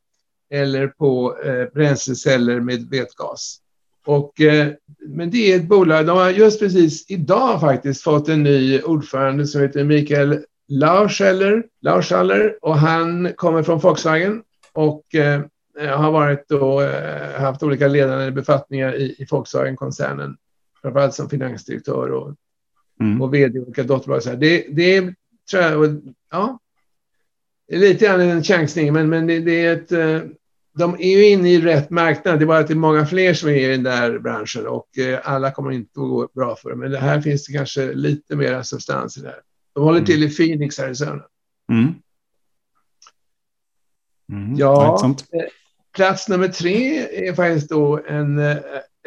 eller 0.51 0.89
på 0.89 1.37
eh, 1.45 1.75
bränsleceller 1.75 2.61
med 2.61 2.89
vätgas. 2.91 3.59
Och, 4.07 4.41
eh, 4.41 4.69
men 5.07 5.31
det 5.31 5.53
är 5.53 5.57
ett 5.57 5.69
bolag, 5.69 6.07
de 6.07 6.17
har 6.17 6.31
just 6.31 6.61
precis 6.61 7.11
idag 7.11 7.61
faktiskt 7.61 8.03
fått 8.03 8.29
en 8.29 8.43
ny 8.43 8.83
ordförande 8.83 9.47
som 9.47 9.61
heter 9.61 9.85
Mikael 9.85 10.39
Lauscheller, 10.73 11.65
Lauscheller 11.81 12.59
och 12.63 12.77
han 12.77 13.33
kommer 13.37 13.63
från 13.63 13.79
Volkswagen 13.79 14.43
och 14.73 15.15
eh, 15.15 15.41
har 15.79 16.13
varit 16.13 16.49
då, 16.49 16.81
eh, 16.81 17.41
haft 17.41 17.63
olika 17.63 17.89
ledande 17.89 18.31
befattningar 18.31 18.95
i, 18.95 19.05
i 19.19 19.27
Volkswagen-koncernen, 19.31 20.37
framförallt 20.83 21.15
som 21.15 21.29
finansdirektör 21.29 22.11
och, 22.11 22.35
mm. 23.01 23.23
och 23.23 23.35
vd 23.35 23.59
i 23.59 23.63
olika 23.63 23.83
dotterbolag. 23.83 24.41
Det, 24.41 24.67
det 24.71 24.97
är, 24.97 25.15
tror 25.51 25.63
jag, 25.63 26.01
ja, 26.31 26.59
lite 27.73 28.05
grann 28.05 28.21
en 28.21 28.43
chansning, 28.43 28.93
men, 28.93 29.09
men 29.09 29.27
det, 29.27 29.41
det, 29.41 29.65
är 29.65 29.73
ett, 29.73 29.93
eh, 29.93 30.21
de 30.75 30.95
är 30.95 31.19
ju 31.19 31.29
inne 31.29 31.53
i 31.53 31.61
rätt 31.61 31.91
marknad. 31.91 32.39
Det 32.39 32.45
är 32.45 32.47
bara 32.47 32.59
att 32.59 32.69
det 32.69 32.75
är 32.75 32.77
många 32.77 33.07
fler 33.07 33.35
som 33.35 33.49
är 33.49 33.55
i 33.55 33.67
den 33.67 33.83
där 33.83 34.19
branschen 34.19 34.67
och 34.67 34.99
eh, 34.99 35.21
alla 35.25 35.51
kommer 35.51 35.71
inte 35.71 36.01
att 36.01 36.09
gå 36.09 36.29
bra 36.35 36.57
för 36.57 36.71
det. 36.71 36.77
Men 36.77 36.91
det 36.91 36.99
här 36.99 37.21
finns 37.21 37.47
det 37.47 37.53
kanske 37.53 37.93
lite 37.93 38.37
mer 38.37 38.63
substans 38.63 39.19
i 39.19 39.21
det 39.21 39.29
här. 39.29 39.41
De 39.75 39.85
håller 39.85 40.01
till 40.01 40.23
i 40.23 40.27
mm. 40.27 40.37
Phoenix, 40.37 40.79
Arizona. 40.79 41.23
Mm. 41.73 41.95
Mm, 44.33 44.57
ja, 44.57 45.05
eh, 45.33 45.41
plats 45.97 46.29
nummer 46.29 46.49
tre 46.49 46.99
är 47.29 47.35
faktiskt 47.35 47.71
då 47.71 48.01
en, 48.09 48.39
eh, 48.39 48.57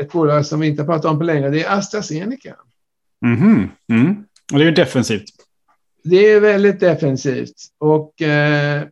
ett 0.01 0.11
bolag 0.11 0.45
som 0.45 0.59
vi 0.59 0.67
inte 0.67 0.81
har 0.81 0.87
pratat 0.87 1.11
om 1.11 1.17
på 1.17 1.23
länge. 1.23 1.49
Det 1.49 1.63
är 1.63 1.77
AstraZeneca. 1.77 2.55
Mm, 3.25 3.69
mm. 3.89 4.25
Och 4.53 4.59
det 4.59 4.65
är 4.65 4.71
defensivt. 4.71 5.29
Det 6.03 6.31
är 6.31 6.39
väldigt 6.39 6.79
defensivt. 6.79 7.55
Och 7.77 8.21
eh, 8.21 8.87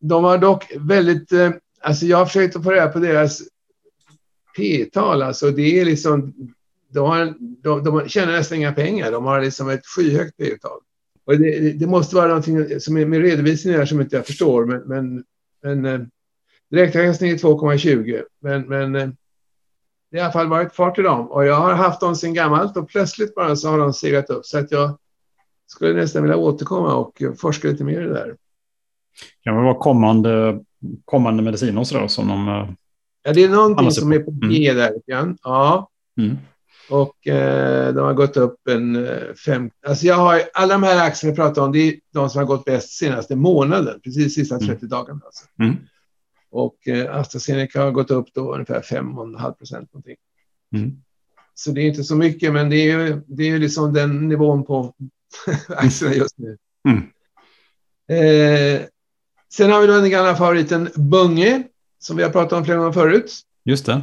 de 0.00 0.24
har 0.24 0.38
dock 0.38 0.72
väldigt... 0.76 1.32
Eh, 1.32 1.50
alltså 1.80 2.06
jag 2.06 2.16
har 2.16 2.26
försökt 2.26 2.56
att 2.56 2.64
få 2.64 2.70
reda 2.70 2.88
på 2.88 2.98
deras 2.98 3.42
P-tal. 4.56 5.22
Alltså 5.22 5.50
det 5.50 5.80
är 5.80 5.84
liksom... 5.84 6.34
De, 6.88 7.08
har, 7.08 7.34
de, 7.38 7.84
de 7.84 8.08
tjänar 8.08 8.32
nästan 8.32 8.58
inga 8.58 8.72
pengar. 8.72 9.12
De 9.12 9.24
har 9.24 9.40
liksom 9.40 9.68
ett 9.68 9.86
skyhögt 9.86 10.36
P-tal. 10.36 10.80
Och 11.26 11.38
det, 11.38 11.72
det, 11.72 11.86
måste 11.86 12.16
vara 12.16 12.26
någonting 12.26 12.80
som 12.80 12.96
är 12.96 13.06
med 13.06 13.20
redovisningen 13.20 13.86
som 13.86 14.00
inte 14.00 14.16
jag 14.16 14.26
förstår, 14.26 14.64
men, 14.64 14.80
men, 14.80 15.24
men 15.62 15.84
eh, 15.84 16.06
direktavkastning 16.70 17.30
är 17.30 17.36
2,20. 17.36 18.22
Men, 18.40 18.62
men 18.62 18.96
eh, 18.96 19.08
det 20.10 20.18
har 20.18 20.22
i 20.22 20.24
alla 20.24 20.32
fall 20.32 20.48
varit 20.48 20.74
fart 20.74 20.98
i 20.98 21.02
dem 21.02 21.30
och 21.30 21.44
jag 21.44 21.54
har 21.54 21.74
haft 21.74 22.00
dem 22.00 22.16
sedan 22.16 22.34
gammalt 22.34 22.76
och 22.76 22.88
plötsligt 22.88 23.34
bara 23.34 23.56
så 23.56 23.68
har 23.68 23.78
de 23.78 23.92
seglat 23.92 24.30
upp. 24.30 24.46
Så 24.46 24.58
att 24.58 24.72
jag, 24.72 24.98
skulle 25.66 25.92
nästan 25.92 26.22
vilja 26.22 26.36
återkomma 26.36 26.94
och 26.94 27.22
forska 27.36 27.68
lite 27.68 27.84
mer 27.84 28.00
i 28.00 28.04
det 28.04 28.12
där. 28.12 28.36
Kan 29.44 29.56
det 29.56 29.62
vara 29.62 29.74
kommande, 29.74 30.60
kommande 31.04 31.42
mediciner 31.42 31.80
och 31.80 31.86
sådär 31.86 32.08
som 32.08 32.28
de... 32.28 32.48
Eh, 32.48 32.68
ja, 33.22 33.32
det 33.32 33.44
är 33.44 33.48
någonting 33.48 33.90
som 33.90 34.12
är 34.12 34.18
på 34.18 34.30
G 34.30 34.68
mm. 34.68 34.76
där. 34.76 34.92
Ja. 35.42 35.90
Mm. 36.18 36.36
Och 36.90 37.26
eh, 37.26 37.94
de 37.94 38.04
har 38.04 38.14
gått 38.14 38.36
upp 38.36 38.68
en 38.68 39.06
eh, 39.06 39.34
fem... 39.46 39.70
Alltså 39.86 40.06
jag 40.06 40.16
har, 40.16 40.42
alla 40.54 40.74
de 40.74 40.82
här 40.82 41.06
aktierna 41.06 41.30
jag 41.30 41.36
pratar 41.36 41.62
om, 41.62 41.72
det 41.72 41.78
är 41.78 41.94
de 42.12 42.30
som 42.30 42.38
har 42.38 42.46
gått 42.46 42.64
bäst 42.64 42.88
senaste 42.88 43.36
månaden, 43.36 44.00
precis 44.00 44.34
sista 44.34 44.58
30 44.58 44.72
mm. 44.72 44.88
dagarna. 44.88 45.20
Alltså. 45.24 45.44
Mm. 45.58 45.76
Och 46.50 46.88
eh, 46.88 47.16
AstraZeneca 47.16 47.82
har 47.82 47.90
gått 47.90 48.10
upp 48.10 48.26
då 48.34 48.54
ungefär 48.54 48.80
5,5 48.80 49.52
procent 49.52 49.92
någonting. 49.92 50.16
Mm. 50.74 50.92
Så 51.54 51.70
det 51.70 51.80
är 51.80 51.86
inte 51.86 52.04
så 52.04 52.16
mycket, 52.16 52.52
men 52.52 52.70
det 52.70 52.76
är 52.76 52.98
ju 52.98 53.22
det 53.26 53.48
är 53.48 53.58
liksom 53.58 53.92
den 53.92 54.28
nivån 54.28 54.64
på 54.64 54.94
aktierna 55.68 56.14
just 56.14 56.38
nu. 56.38 56.56
Mm. 56.88 57.02
Eh, 58.08 58.86
sen 59.52 59.70
har 59.70 59.80
vi 59.80 59.86
då 59.86 59.92
den 59.92 60.10
gamla 60.10 60.36
favoriten 60.36 60.88
Bunge, 60.94 61.62
som 61.98 62.16
vi 62.16 62.22
har 62.22 62.30
pratat 62.30 62.52
om 62.52 62.64
flera 62.64 62.78
gånger 62.78 62.92
förut. 62.92 63.32
Just 63.64 63.86
det. 63.86 64.02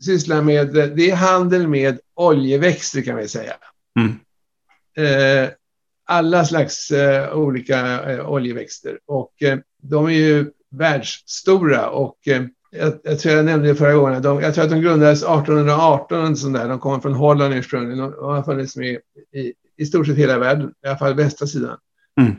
Sysslar 0.00 0.42
med, 0.42 0.74
det 0.74 1.10
är 1.10 1.16
handel 1.16 1.68
med 1.68 1.98
oljeväxter 2.14 3.02
kan 3.02 3.16
vi 3.16 3.28
säga. 3.28 3.52
Mm. 3.98 4.12
Eh, 4.96 5.50
alla 6.04 6.44
slags 6.44 6.90
eh, 6.90 7.36
olika 7.36 8.10
eh, 8.12 8.30
oljeväxter. 8.30 8.98
Och 9.06 9.32
de 9.82 10.06
är 10.06 10.10
ju 10.10 10.50
världsstora 10.70 11.90
och 11.90 12.18
jag, 12.24 12.92
jag, 13.02 13.18
tror 13.18 13.34
jag 13.34 13.44
nämnde 13.44 13.68
det 13.68 13.74
förra 13.74 13.94
gången. 13.94 14.22
De, 14.22 14.40
jag 14.40 14.54
tror 14.54 14.64
att 14.64 14.70
de 14.70 14.80
grundades 14.80 15.22
1818. 15.22 16.36
Sånt 16.36 16.54
där. 16.54 16.68
De 16.68 16.78
kommer 16.78 17.00
från 17.00 17.14
Holland 17.14 17.54
ursprungligen 17.54 18.00
och 18.00 18.34
har 18.34 18.42
funnits 18.42 18.76
med 18.76 18.98
i, 19.32 19.52
i 19.76 19.86
stort 19.86 20.06
sett 20.06 20.16
hela 20.16 20.38
världen, 20.38 20.72
i 20.84 20.88
alla 20.88 20.98
fall 20.98 21.14
västra 21.14 21.46
sidan. 21.46 21.76
Mm. 22.20 22.36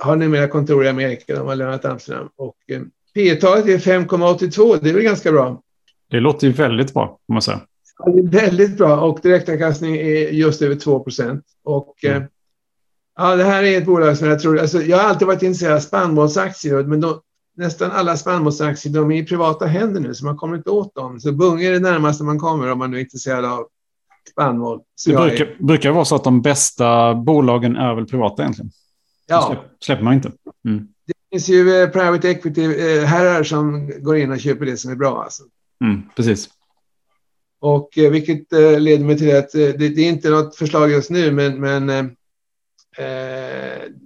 Har 0.00 0.16
numera 0.16 0.48
kontor 0.48 0.84
i 0.84 0.88
Amerika, 0.88 1.34
de 1.34 1.46
har 1.46 1.56
lämnat 1.56 1.84
Amsterdam. 1.84 2.28
Och 2.36 2.56
eh, 2.68 2.82
P 3.14 3.34
talet 3.34 3.66
är 3.66 3.78
5,82, 3.78 4.78
det 4.82 4.90
är 4.90 4.94
väl 4.94 5.02
ganska 5.02 5.32
bra. 5.32 5.62
Det 6.12 6.20
låter 6.20 6.46
ju 6.46 6.52
väldigt 6.52 6.94
bra, 6.94 7.18
får 7.26 7.32
man 7.32 7.42
säga. 7.42 7.60
Ja, 7.98 8.12
det 8.12 8.18
är 8.18 8.44
väldigt 8.44 8.78
bra 8.78 9.00
och 9.00 9.20
direktavkastning 9.22 9.96
är 9.96 10.28
just 10.28 10.62
över 10.62 10.74
2 10.74 11.00
procent. 11.00 11.44
Och 11.64 12.04
mm. 12.04 12.22
eh, 12.22 12.28
ja, 13.16 13.36
det 13.36 13.44
här 13.44 13.62
är 13.62 13.78
ett 13.78 13.86
bolag 13.86 14.18
som 14.18 14.28
jag 14.28 14.40
tror, 14.40 14.58
alltså, 14.58 14.82
jag 14.82 14.96
har 14.96 15.04
alltid 15.04 15.26
varit 15.26 15.42
intresserad 15.42 15.76
av 15.76 15.80
spannmålsaktier, 15.80 16.82
men 16.82 17.00
de, 17.00 17.20
nästan 17.56 17.90
alla 17.90 18.16
spannmålsaktier, 18.16 18.92
de 18.92 19.10
är 19.10 19.16
i 19.16 19.26
privata 19.26 19.66
händer 19.66 20.00
nu, 20.00 20.14
så 20.14 20.24
man 20.24 20.36
kommer 20.36 20.56
inte 20.56 20.70
åt 20.70 20.94
dem. 20.94 21.20
Så 21.20 21.32
Bunge 21.32 21.68
är 21.68 21.72
det 21.72 21.80
närmaste 21.80 22.24
man 22.24 22.38
kommer 22.38 22.72
om 22.72 22.78
man 22.78 22.90
nu 22.90 22.96
är 22.96 23.00
intresserad 23.00 23.44
av 23.44 23.66
spannmål. 24.30 24.80
Så 24.94 25.10
det 25.10 25.16
brukar, 25.16 25.44
är... 25.44 25.56
brukar 25.58 25.90
vara 25.90 26.04
så 26.04 26.14
att 26.14 26.24
de 26.24 26.42
bästa 26.42 27.14
bolagen 27.14 27.76
är 27.76 27.94
väl 27.94 28.06
privata 28.06 28.42
egentligen? 28.42 28.70
Ja. 29.26 29.46
Släpp, 29.46 29.60
släpper 29.80 30.04
man 30.04 30.14
inte. 30.14 30.32
Mm. 30.64 30.88
Det 31.06 31.14
finns 31.30 31.48
ju 31.48 31.82
eh, 31.82 31.88
private 31.88 32.28
equity-herrar 32.28 33.38
eh, 33.38 33.42
som 33.42 33.92
går 34.00 34.16
in 34.16 34.32
och 34.32 34.40
köper 34.40 34.66
det 34.66 34.76
som 34.76 34.90
är 34.90 34.96
bra. 34.96 35.22
Alltså. 35.22 35.42
Mm, 35.82 36.02
precis. 36.16 36.48
Och 37.60 37.98
eh, 37.98 38.10
vilket 38.10 38.52
eh, 38.52 38.80
leder 38.80 39.04
mig 39.04 39.18
till 39.18 39.36
att 39.36 39.54
eh, 39.54 39.60
det, 39.60 39.88
det, 39.88 40.02
är 40.02 40.08
inte 40.08 40.30
något 40.30 40.56
förslag 40.56 40.90
just 40.90 41.10
nu, 41.10 41.32
men, 41.32 41.60
men 41.60 41.90
eh, 41.90 42.06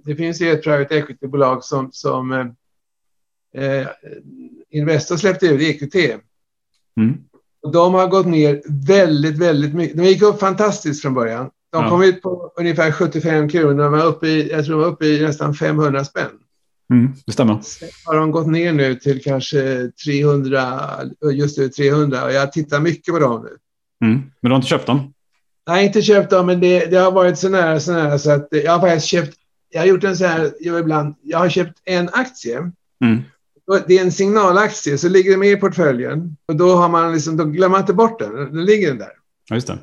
det 0.05 0.15
finns 0.15 0.41
ju 0.41 0.51
ett 0.51 0.63
private 0.63 0.95
equity-bolag 0.97 1.63
som, 1.63 1.89
som 1.91 2.31
eh, 3.55 3.87
Investor 4.69 5.17
släppte 5.17 5.47
ut, 5.47 5.61
EQT. 5.61 5.95
Mm. 6.97 7.17
Och 7.61 7.71
de 7.71 7.93
har 7.93 8.07
gått 8.07 8.27
ner 8.27 8.61
väldigt, 8.87 9.37
väldigt 9.37 9.73
mycket. 9.73 9.97
De 9.97 10.03
gick 10.03 10.21
upp 10.21 10.39
fantastiskt 10.39 11.01
från 11.01 11.13
början. 11.13 11.49
De 11.71 11.83
ja. 11.83 11.89
kom 11.89 12.03
ut 12.03 12.21
på 12.21 12.51
ungefär 12.55 12.91
75 12.91 13.49
kronor. 13.49 13.83
De 13.83 13.91
var 13.91 14.05
uppe 14.05 14.27
i, 14.27 14.51
jag 14.51 14.65
tror 14.65 14.75
de 14.75 14.81
var 14.81 14.91
uppe 14.91 15.05
i 15.05 15.21
nästan 15.21 15.53
500 15.53 16.05
spänn. 16.05 16.39
Mm, 16.93 17.13
det 17.25 17.31
stämmer. 17.31 17.59
Sen 17.61 17.89
har 18.05 18.15
de 18.15 18.31
gått 18.31 18.47
ner 18.47 18.73
nu 18.73 18.95
till 18.95 19.23
kanske 19.23 19.91
300, 20.05 20.79
just 21.33 21.57
nu 21.57 21.69
300. 21.69 22.25
Och 22.25 22.33
jag 22.33 22.51
tittar 22.51 22.79
mycket 22.79 23.13
på 23.13 23.19
dem 23.19 23.41
nu. 23.43 23.57
Mm. 24.07 24.21
Men 24.41 24.49
du 24.49 24.49
har 24.49 24.55
inte 24.55 24.67
köpt 24.67 24.85
dem? 24.85 25.13
Nej, 25.67 25.85
inte 25.85 26.01
köpt 26.01 26.29
dem, 26.29 26.45
men 26.45 26.59
det, 26.59 26.85
det 26.85 26.97
har 26.97 27.11
varit 27.11 27.39
så 27.39 27.49
nära, 27.49 27.79
så 27.79 27.93
nära 27.93 28.19
så 28.19 28.31
att 28.31 28.47
jag 28.51 28.71
har 28.71 28.79
faktiskt 28.79 29.07
köpt, 29.07 29.37
jag 29.69 29.81
har 29.81 29.87
gjort 29.87 30.03
en 30.03 30.17
så 30.17 30.25
här, 30.25 30.51
jag, 30.59 30.79
ibland, 30.79 31.15
jag 31.21 31.37
har 31.37 31.49
köpt 31.49 31.81
en 31.85 32.09
aktie. 32.09 32.71
Mm. 33.03 33.21
Det 33.87 33.97
är 33.97 34.01
en 34.01 34.11
signalaktie, 34.11 34.97
så 34.97 35.09
ligger 35.09 35.31
det 35.31 35.37
med 35.37 35.51
i 35.51 35.55
portföljen. 35.55 36.37
Och 36.45 36.55
då, 36.55 36.75
har 36.75 36.89
man 36.89 37.13
liksom, 37.13 37.37
då 37.37 37.45
glömmer 37.45 37.71
man 37.71 37.81
inte 37.81 37.93
bort 37.93 38.19
den, 38.19 38.35
den 38.35 38.65
ligger 38.65 38.87
den 38.87 38.97
där. 38.97 39.11
Ja, 39.49 39.55
just 39.55 39.67
det. 39.67 39.79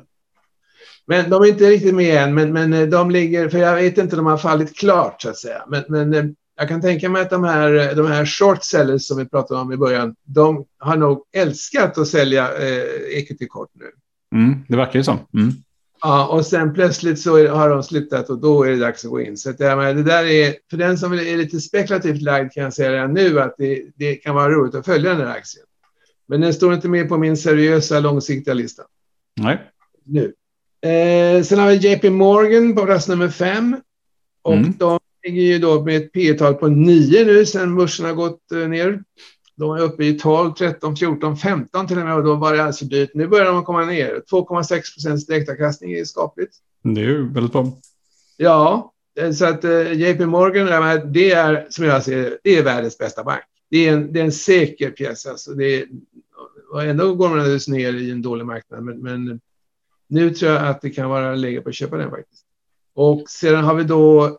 Men 1.07 1.29
de 1.29 1.43
är 1.43 1.47
inte 1.47 1.69
riktigt 1.69 1.95
med 1.95 2.23
än, 2.23 2.33
men, 2.33 2.53
men 2.53 2.89
de 2.89 3.11
ligger, 3.11 3.49
för 3.49 3.57
jag 3.57 3.75
vet 3.75 3.97
inte, 3.97 4.15
de 4.15 4.25
har 4.25 4.37
fallit 4.37 4.77
klart 4.77 5.21
så 5.21 5.29
att 5.29 5.37
säga. 5.37 5.63
Men, 5.67 5.83
men 5.87 6.13
eh, 6.13 6.25
jag 6.57 6.67
kan 6.67 6.81
tänka 6.81 7.09
mig 7.09 7.21
att 7.21 7.29
de 7.29 7.43
här, 7.43 7.95
de 7.95 8.07
här 8.07 8.25
short 8.25 8.63
sellers 8.63 9.07
som 9.07 9.17
vi 9.17 9.25
pratade 9.25 9.61
om 9.61 9.71
i 9.71 9.77
början, 9.77 10.15
de 10.23 10.65
har 10.79 10.97
nog 10.97 11.23
älskat 11.33 11.97
att 11.97 12.07
sälja 12.07 12.57
eh, 12.57 13.17
equity-kort 13.17 13.69
nu. 13.73 13.85
Mm, 14.39 14.59
det 14.67 14.77
verkar 14.77 14.99
ju 14.99 15.03
så. 15.03 15.19
Mm. 15.33 15.51
Ja, 16.01 16.27
och 16.27 16.45
sen 16.45 16.73
plötsligt 16.73 17.19
så 17.19 17.47
har 17.47 17.69
de 17.69 17.83
slutat 17.83 18.29
och 18.29 18.39
då 18.39 18.63
är 18.63 18.71
det 18.71 18.77
dags 18.77 19.05
att 19.05 19.11
gå 19.11 19.21
in. 19.21 19.37
Så 19.37 19.49
att 19.49 19.57
det, 19.57 19.93
det 19.93 20.03
där 20.03 20.23
är, 20.23 20.55
för 20.69 20.77
den 20.77 20.97
som 20.97 21.13
är 21.13 21.37
lite 21.37 21.59
spekulativt 21.59 22.21
lagd 22.21 22.53
kan 22.53 22.63
jag 22.63 22.73
säga 22.73 22.91
redan 22.91 23.13
nu 23.13 23.39
att 23.39 23.55
det, 23.57 23.83
det 23.95 24.15
kan 24.15 24.35
vara 24.35 24.49
roligt 24.49 24.75
att 24.75 24.85
följa 24.85 25.13
den 25.13 25.27
här 25.27 25.37
aktien. 25.37 25.65
Men 26.27 26.41
den 26.41 26.53
står 26.53 26.73
inte 26.73 26.87
med 26.87 27.09
på 27.09 27.17
min 27.17 27.37
seriösa 27.37 27.99
långsiktiga 27.99 28.53
lista. 28.53 28.83
Nej. 29.41 29.71
Nu. 30.03 30.33
Eh, 30.89 31.43
sen 31.43 31.59
har 31.59 31.67
vi 31.67 31.75
JP 31.75 32.09
Morgan 32.09 32.75
på 32.75 32.85
plats 32.85 33.07
nummer 33.07 33.29
fem. 33.29 33.77
Och 34.41 34.53
mm. 34.53 34.73
de 34.77 34.99
ligger 35.25 35.41
ju 35.41 35.59
då 35.59 35.83
med 35.83 35.97
ett 35.97 36.11
P 36.11 36.33
tal 36.33 36.53
på 36.53 36.67
9 36.67 37.25
nu 37.25 37.45
sen 37.45 37.75
börsen 37.75 38.05
har 38.05 38.13
gått 38.13 38.51
eh, 38.51 38.67
ner. 38.67 39.03
De 39.55 39.71
är 39.71 39.81
uppe 39.81 40.05
i 40.05 40.19
12, 40.19 40.53
13, 40.53 40.95
14, 40.95 41.37
15 41.37 41.87
till 41.87 41.97
och 41.97 42.05
med 42.05 42.15
och 42.15 42.23
då 42.23 42.35
var 42.35 42.53
det 42.53 42.63
alltså 42.63 42.85
dyrt. 42.85 43.11
Nu 43.13 43.27
börjar 43.27 43.45
de 43.45 43.63
komma 43.63 43.85
ner. 43.85 44.23
2,6 44.31 44.67
procents 44.67 45.25
direktavkastning 45.25 45.93
är 45.93 46.05
skapligt. 46.05 46.55
Det 46.83 47.01
är 47.01 47.05
ju 47.05 47.33
väldigt 47.33 47.51
bra. 47.51 47.71
Ja, 48.37 48.93
eh, 49.19 49.31
så 49.31 49.45
att 49.45 49.63
eh, 49.63 49.93
JP 49.93 50.25
Morgan, 50.25 51.11
det 51.13 51.31
är 51.31 51.67
som 51.69 51.85
jag 51.85 52.03
ser 52.03 52.37
det 52.43 52.57
är 52.57 52.63
världens 52.63 52.97
bästa 52.97 53.23
bank. 53.23 53.43
Det 53.69 53.87
är 53.87 53.93
en, 53.93 54.13
det 54.13 54.19
är 54.19 54.23
en 54.23 54.31
säker 54.31 54.91
pjäs. 54.91 55.25
Alltså. 55.25 55.53
Det 55.53 55.75
är, 55.75 55.85
och 56.71 56.83
ändå 56.83 57.15
går 57.15 57.29
man 57.29 57.37
naturligtvis 57.37 57.67
ner 57.67 57.93
i 57.93 58.11
en 58.11 58.21
dålig 58.21 58.45
marknad, 58.45 58.83
men, 58.83 58.99
men 58.99 59.39
nu 60.07 60.29
tror 60.29 60.51
jag 60.51 60.67
att 60.67 60.81
det 60.81 60.89
kan 60.89 61.09
vara 61.09 61.35
läge 61.35 61.61
på 61.61 61.69
att 61.69 61.75
köpa 61.75 61.97
den 61.97 62.09
faktiskt. 62.09 62.43
Och 62.95 63.29
sedan 63.29 63.63
har 63.63 63.75
vi 63.75 63.83
då 63.83 64.37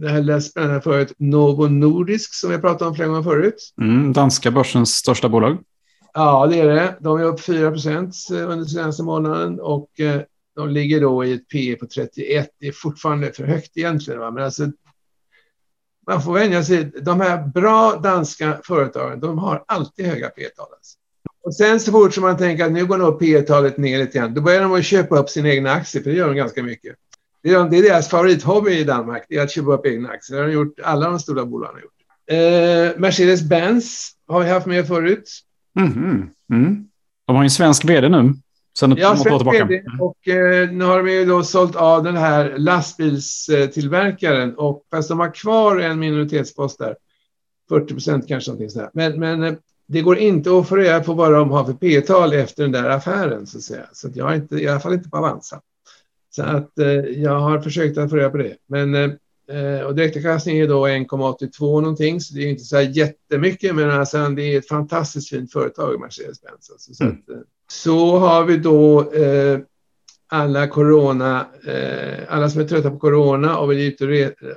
det 0.00 0.08
här 0.08 0.22
lät 0.22 0.44
spännande 0.44 0.80
förut, 0.80 1.12
Novo 1.18 1.68
Nordisk 1.68 2.34
som 2.34 2.50
vi 2.50 2.58
pratat 2.58 2.88
om 2.88 2.94
flera 2.94 3.08
gånger 3.08 3.22
förut. 3.22 3.72
Mm, 3.80 4.12
danska 4.12 4.50
börsens 4.50 4.90
största 4.90 5.28
bolag. 5.28 5.58
Ja, 6.14 6.46
det 6.46 6.60
är 6.60 6.66
det. 6.66 6.96
De 7.00 7.18
är 7.18 7.24
upp 7.24 7.40
4 7.40 7.70
procent 7.70 8.14
under 8.30 8.64
senaste 8.64 9.02
månaden 9.02 9.60
och 9.60 10.00
eh, 10.00 10.20
de 10.56 10.68
ligger 10.68 11.00
då 11.00 11.24
i 11.24 11.32
ett 11.32 11.48
P 11.48 11.76
på 11.80 11.86
31. 11.86 12.48
Det 12.60 12.66
är 12.66 12.72
fortfarande 12.72 13.32
för 13.32 13.44
högt 13.44 13.76
egentligen, 13.76 14.20
va? 14.20 14.30
men 14.30 14.44
alltså 14.44 14.70
man 16.06 16.22
får 16.22 16.32
vänja 16.32 16.64
sig. 16.64 16.84
De 16.84 17.20
här 17.20 17.46
bra 17.46 18.00
danska 18.02 18.60
företagen, 18.64 19.20
de 19.20 19.38
har 19.38 19.64
alltid 19.68 20.06
höga 20.06 20.28
P-tal. 20.28 20.66
Alltså. 20.76 20.98
Och 21.44 21.56
sen 21.56 21.80
så 21.80 21.92
fort 21.92 22.14
som 22.14 22.22
man 22.22 22.36
tänker 22.36 22.64
att 22.64 22.72
nu 22.72 22.86
går 22.86 22.98
nog 22.98 23.18
P-talet 23.18 23.76
ner 23.76 23.98
lite 23.98 24.18
grann, 24.18 24.34
då 24.34 24.40
börjar 24.40 24.60
de 24.60 24.74
att 24.74 24.84
köpa 24.84 25.18
upp 25.18 25.30
sina 25.30 25.48
egna 25.48 25.72
aktier, 25.72 26.02
för 26.02 26.10
det 26.10 26.16
gör 26.16 26.26
de 26.26 26.36
ganska 26.36 26.62
mycket. 26.62 26.96
Det 27.44 27.50
är, 27.50 27.70
det 27.70 27.78
är 27.78 27.82
deras 27.82 28.08
favorithobby 28.08 28.72
i 28.72 28.84
Danmark, 28.84 29.26
det 29.28 29.36
är 29.36 29.42
att 29.42 29.50
köpa 29.50 29.72
upp 29.72 29.86
egna 29.86 30.08
aktier. 30.08 30.36
Det 30.36 30.42
har 30.42 30.48
de 30.48 30.54
gjort, 30.54 30.80
alla 30.82 31.10
de 31.10 31.18
stora 31.18 31.44
bolagen 31.44 31.74
har 31.74 31.82
gjort. 31.82 31.90
Eh, 32.26 33.00
Mercedes-Benz 33.00 34.10
har 34.28 34.40
vi 34.40 34.50
haft 34.50 34.66
med 34.66 34.86
förut. 34.86 35.30
Mm, 35.78 36.30
mm. 36.50 36.88
De 37.26 37.36
har 37.36 37.42
ju 37.42 37.46
en 37.46 37.50
svensk 37.50 37.84
vd 37.84 38.08
nu. 38.08 38.34
Sen 38.78 38.96
ja, 38.96 39.16
svensk 39.16 39.46
vd. 39.46 39.82
Och 40.00 40.28
eh, 40.28 40.70
nu 40.70 40.84
har 40.84 41.02
de 41.02 41.10
ju 41.12 41.24
då 41.24 41.42
sålt 41.42 41.76
av 41.76 42.02
den 42.02 42.16
här 42.16 42.54
lastbilstillverkaren. 42.58 44.54
Och 44.54 44.82
fast 44.90 45.08
de 45.08 45.20
har 45.20 45.34
kvar 45.34 45.76
en 45.76 45.98
minoritetspost 45.98 46.78
där. 46.78 46.96
40 47.68 47.94
procent 47.94 48.28
kanske 48.28 48.50
någonting 48.50 48.70
sådär. 48.70 48.90
Men, 48.94 49.20
men 49.20 49.42
eh, 49.42 49.54
det 49.86 50.00
går 50.00 50.18
inte 50.18 50.58
att 50.58 50.68
få 50.68 50.76
reda 50.76 51.00
på 51.00 51.14
vad 51.14 51.32
de 51.32 51.50
har 51.50 51.64
för 51.64 51.72
P-tal 51.72 52.32
efter 52.32 52.62
den 52.62 52.72
där 52.72 52.90
affären 52.90 53.46
så 53.46 53.58
att 53.58 53.64
säga. 53.64 53.84
Så 53.92 54.08
att 54.08 54.16
jag 54.16 54.24
har 54.24 54.34
inte, 54.34 54.56
i 54.56 54.68
alla 54.68 54.80
fall 54.80 54.94
inte 54.94 55.08
på 55.08 55.16
Avanza. 55.16 55.60
Så 56.36 56.42
att 56.42 56.78
eh, 56.78 56.88
jag 56.94 57.40
har 57.40 57.60
försökt 57.60 57.98
att 57.98 58.10
få 58.10 58.16
reda 58.16 58.30
på 58.30 58.36
det. 58.36 58.56
Men 58.66 58.94
eh, 58.94 59.80
och 59.86 59.94
direktavkastning 59.94 60.58
är 60.58 60.68
då 60.68 60.86
1,82 60.86 61.80
någonting, 61.80 62.20
så 62.20 62.34
det 62.34 62.40
är 62.40 62.48
inte 62.48 62.64
så 62.64 62.76
här 62.76 62.82
jättemycket, 62.82 63.74
men 63.74 63.90
alltså, 63.90 64.28
det 64.28 64.42
är 64.42 64.58
ett 64.58 64.68
fantastiskt 64.68 65.28
fint 65.28 65.52
företag, 65.52 66.00
Mercedes-Benz. 66.00 66.70
Alltså, 66.72 66.94
så, 66.94 67.04
mm. 67.04 67.16
att, 67.16 67.30
eh, 67.30 67.42
så 67.70 68.18
har 68.18 68.44
vi 68.44 68.56
då 68.56 69.12
eh, 69.12 69.58
alla 70.26 70.68
corona, 70.68 71.46
eh, 71.66 72.18
alla 72.28 72.50
som 72.50 72.60
är 72.60 72.68
trötta 72.68 72.90
på 72.90 72.98
corona 72.98 73.58
och 73.58 73.70
vill 73.70 73.78
ut 73.78 74.00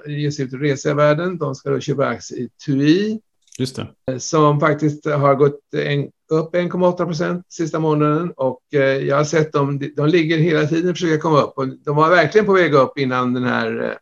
ge 0.07 0.31
sig 0.31 0.45
ut 0.45 0.53
och 0.53 0.59
resa 0.59 0.91
i 0.91 0.93
världen, 0.93 1.37
de 1.37 1.55
ska 1.55 1.69
då 1.69 1.79
köpa 1.79 2.05
aktier 2.05 2.39
i 2.39 2.49
TUI. 2.65 3.19
Just 3.59 3.75
det. 3.75 3.87
Eh, 4.11 4.17
som 4.17 4.59
faktiskt 4.59 5.05
har 5.05 5.35
gått 5.35 5.59
en, 5.73 6.09
upp 6.31 6.55
1,8 6.55 7.05
procent 7.05 7.45
sista 7.49 7.79
månaden 7.79 8.33
och 8.37 8.61
eh, 8.73 8.79
jag 8.81 9.17
har 9.17 9.23
sett 9.23 9.53
dem, 9.53 9.81
de 9.95 10.07
ligger 10.07 10.37
hela 10.37 10.67
tiden 10.67 10.89
och 10.89 10.95
försöker 10.95 11.17
komma 11.17 11.41
upp 11.41 11.57
och 11.57 11.67
de 11.67 11.95
var 11.95 12.09
verkligen 12.09 12.45
på 12.45 12.53
väg 12.53 12.73
upp 12.73 12.97
innan 12.97 13.33
den 13.33 13.43
här 13.43 13.97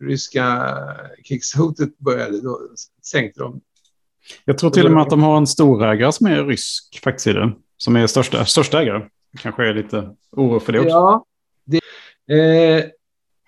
ryska 0.00 0.74
krigshotet 1.28 1.98
började, 1.98 2.40
då 2.40 2.60
sänkte 3.02 3.40
de. 3.40 3.60
Jag 4.44 4.58
tror 4.58 4.70
till 4.70 4.86
och 4.86 4.92
med 4.92 5.02
att 5.02 5.10
de 5.10 5.22
har 5.22 5.36
en 5.36 5.46
storägare 5.46 6.12
som 6.12 6.26
är 6.26 6.44
rysk 6.44 7.00
faktiskt 7.04 7.26
i 7.26 7.32
det, 7.32 7.52
som 7.76 7.96
är 7.96 8.06
största, 8.06 8.44
största 8.44 8.82
ägare. 8.82 9.02
Kanske 9.38 9.68
är 9.68 9.74
lite 9.74 10.10
oro 10.32 10.60
för 10.60 10.72
det 10.72 10.78
också. 10.78 10.90
Ja, 10.90 11.24
det, 11.64 12.78
eh, 12.78 12.84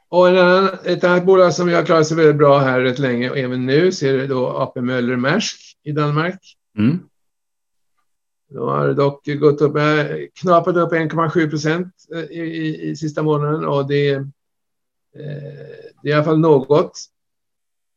och 0.09 0.29
en 0.29 0.39
annan, 0.39 0.69
ett 0.85 1.05
annat 1.05 1.27
bolag 1.27 1.55
som 1.55 1.73
har 1.73 1.85
klarat 1.85 2.07
sig 2.07 2.17
väldigt 2.17 2.37
bra 2.37 2.59
här 2.59 2.81
rätt 2.81 2.99
länge 2.99 3.31
och 3.31 3.39
även 3.39 3.67
nu 3.67 3.93
så 3.93 4.07
är 4.07 4.13
det 4.13 4.27
då 4.27 4.47
AP 4.49 4.81
Møller 4.81 5.17
Maersk 5.17 5.61
i 5.85 5.93
Danmark. 5.93 6.41
Mm. 6.79 7.01
De 8.55 8.69
har 8.69 8.95
dock 8.95 9.27
gått 9.27 9.61
upp, 9.61 9.77
eh, 9.77 10.07
knapat 10.41 10.77
upp 10.77 10.93
1,7 10.93 11.51
procent 11.51 11.95
eh, 12.15 12.21
i, 12.21 12.41
i, 12.41 12.91
i, 12.91 12.97
sista 12.97 13.23
månaden 13.23 13.65
och 13.65 13.89
det, 13.89 14.11
eh, 14.15 14.25
det 16.03 16.09
är 16.09 16.11
i 16.11 16.13
alla 16.13 16.25
fall 16.25 16.39
något. 16.39 16.99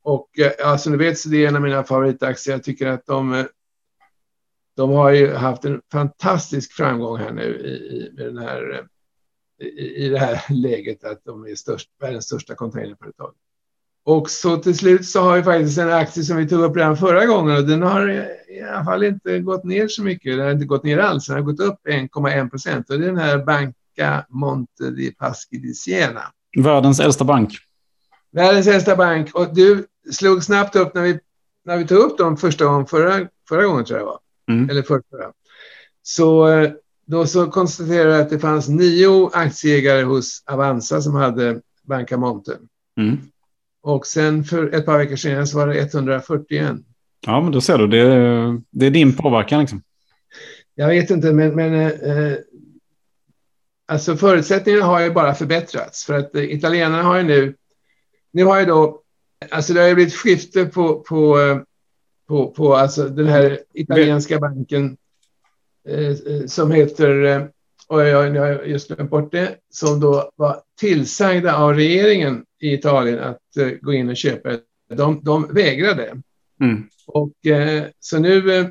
Och 0.03 0.29
ja, 0.59 0.77
som 0.77 0.91
ni 0.91 0.97
vet 0.97 1.19
så 1.19 1.29
det 1.29 1.45
är 1.45 1.47
en 1.47 1.55
av 1.55 1.61
mina 1.61 1.83
favoritaktier. 1.83 2.55
Jag 2.55 2.63
tycker 2.63 2.87
att 2.87 3.05
de, 3.05 3.47
de 4.75 4.89
har 4.89 5.11
ju 5.11 5.33
haft 5.33 5.65
en 5.65 5.81
fantastisk 5.91 6.73
framgång 6.73 7.17
här 7.17 7.31
nu 7.31 7.43
i, 7.43 7.97
i, 7.97 8.11
med 8.13 8.25
den 8.25 8.37
här, 8.37 8.87
i, 9.61 10.05
i 10.05 10.09
det 10.09 10.19
här 10.19 10.41
läget 10.53 11.03
att 11.03 11.23
de 11.23 11.43
är 11.47 11.55
störst, 11.55 11.89
världens 11.99 12.25
största 12.25 12.55
containerföretag. 12.55 13.33
Och 14.07 14.29
så 14.29 14.57
till 14.57 14.77
slut 14.77 15.05
så 15.05 15.21
har 15.21 15.37
vi 15.37 15.43
faktiskt 15.43 15.77
en 15.77 15.93
aktie 15.93 16.23
som 16.23 16.37
vi 16.37 16.49
tog 16.49 16.63
upp 16.63 16.77
redan 16.77 16.97
förra 16.97 17.25
gången 17.25 17.57
och 17.57 17.63
den 17.63 17.81
har 17.81 18.09
i 18.49 18.61
alla 18.61 18.85
fall 18.85 19.03
inte 19.03 19.39
gått 19.39 19.63
ner 19.63 19.87
så 19.87 20.03
mycket. 20.03 20.37
Den 20.37 20.45
har 20.45 20.51
inte 20.51 20.65
gått 20.65 20.83
ner 20.83 20.97
alls. 20.97 21.27
Den 21.27 21.35
har 21.35 21.43
gått 21.43 21.59
upp 21.59 21.79
1,1 21.89 22.49
procent 22.49 22.89
och 22.89 22.99
det 22.99 23.05
är 23.05 23.07
den 23.07 23.17
här 23.17 23.37
Banca 23.37 24.25
Monte 24.29 24.91
di 24.91 25.11
Paschi 25.11 25.57
di 25.57 25.73
Siena. 25.73 26.21
Världens 26.57 26.99
äldsta 26.99 27.23
bank. 27.23 27.57
Världens 28.31 28.67
äldsta 28.67 28.95
bank. 28.95 29.35
Och 29.35 29.55
du 29.55 29.85
slog 30.11 30.43
snabbt 30.43 30.75
upp 30.75 30.93
när 30.93 31.01
vi, 31.01 31.19
när 31.65 31.77
vi 31.77 31.87
tog 31.87 31.97
upp 31.97 32.17
dem 32.17 32.37
första 32.37 32.65
gången, 32.65 32.85
förra, 32.85 33.27
förra 33.49 33.65
gången 33.65 33.85
tror 33.85 33.99
jag 33.99 34.05
var. 34.05 34.19
Mm. 34.49 34.69
Eller 34.69 34.81
förra. 34.81 35.01
Så 36.01 36.47
eh, 36.47 36.71
då 37.07 37.25
så 37.25 37.47
konstaterade 37.47 38.11
jag 38.11 38.21
att 38.21 38.29
det 38.29 38.39
fanns 38.39 38.69
nio 38.69 39.29
aktieägare 39.33 40.03
hos 40.03 40.43
Avanza 40.45 41.01
som 41.01 41.15
hade 41.15 41.61
Banca 41.83 42.17
Monte. 42.17 42.57
Mm. 42.99 43.17
Och 43.81 44.07
sen 44.07 44.43
för 44.43 44.75
ett 44.75 44.85
par 44.85 44.97
veckor 44.97 45.15
sedan 45.15 45.47
så 45.47 45.57
var 45.57 45.67
det 45.67 45.79
141. 45.79 46.75
Ja, 47.25 47.41
men 47.41 47.51
då 47.51 47.61
ser 47.61 47.77
du, 47.77 47.87
det 47.87 47.99
är, 47.99 48.61
det 48.71 48.85
är 48.85 48.91
din 48.91 49.15
påverkan 49.15 49.59
liksom. 49.59 49.81
Jag 50.75 50.87
vet 50.87 51.09
inte, 51.09 51.33
men, 51.33 51.55
men 51.55 51.73
eh, 51.73 52.37
alltså 53.87 54.17
förutsättningarna 54.17 54.85
har 54.85 55.01
ju 55.01 55.11
bara 55.11 55.33
förbättrats 55.33 56.05
för 56.05 56.13
att 56.13 56.35
eh, 56.35 56.43
italienarna 56.43 57.03
har 57.03 57.17
ju 57.17 57.23
nu, 57.23 57.55
nu 58.31 58.43
har 58.43 58.59
ju 58.59 58.65
då, 58.65 59.01
alltså 59.51 59.73
det 59.73 59.79
har 59.79 59.87
ju 59.87 59.95
blivit 59.95 60.13
skifte 60.13 60.65
på, 60.65 60.99
på, 60.99 61.39
eh, 61.39 61.59
på, 62.27 62.51
på 62.51 62.75
alltså 62.75 63.09
den 63.09 63.27
här 63.27 63.59
italienska 63.73 64.39
banken 64.39 64.97
eh, 65.87 66.09
eh 66.09 66.45
som 66.47 66.71
heter, 66.71 67.23
eh, 67.23 67.43
och 67.87 68.01
jag, 68.01 68.35
jag 68.35 68.41
har 68.41 68.63
just 68.63 68.87
glömt 68.87 69.11
bort 69.11 69.31
det, 69.31 69.55
som 69.69 69.99
då 69.99 70.31
var 70.35 70.61
tillsagda 70.79 71.55
av 71.55 71.73
regeringen 71.73 72.45
i 72.59 72.73
Italien 72.73 73.19
att 73.19 73.57
eh, 73.57 73.67
gå 73.67 73.93
in 73.93 74.09
och 74.09 74.17
köpa. 74.17 74.57
De, 74.89 75.23
de 75.23 75.53
vägrade. 75.53 76.21
Mm. 76.61 76.83
Och, 77.07 77.45
eh, 77.45 77.83
så 77.99 78.19
nu, 78.19 78.59
eh, 78.59 78.67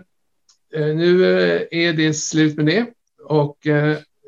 nu 0.74 1.24
är 1.70 1.92
det 1.92 2.14
slut 2.14 2.56
med 2.56 2.66
det. 2.66 2.86
Och, 3.24 3.56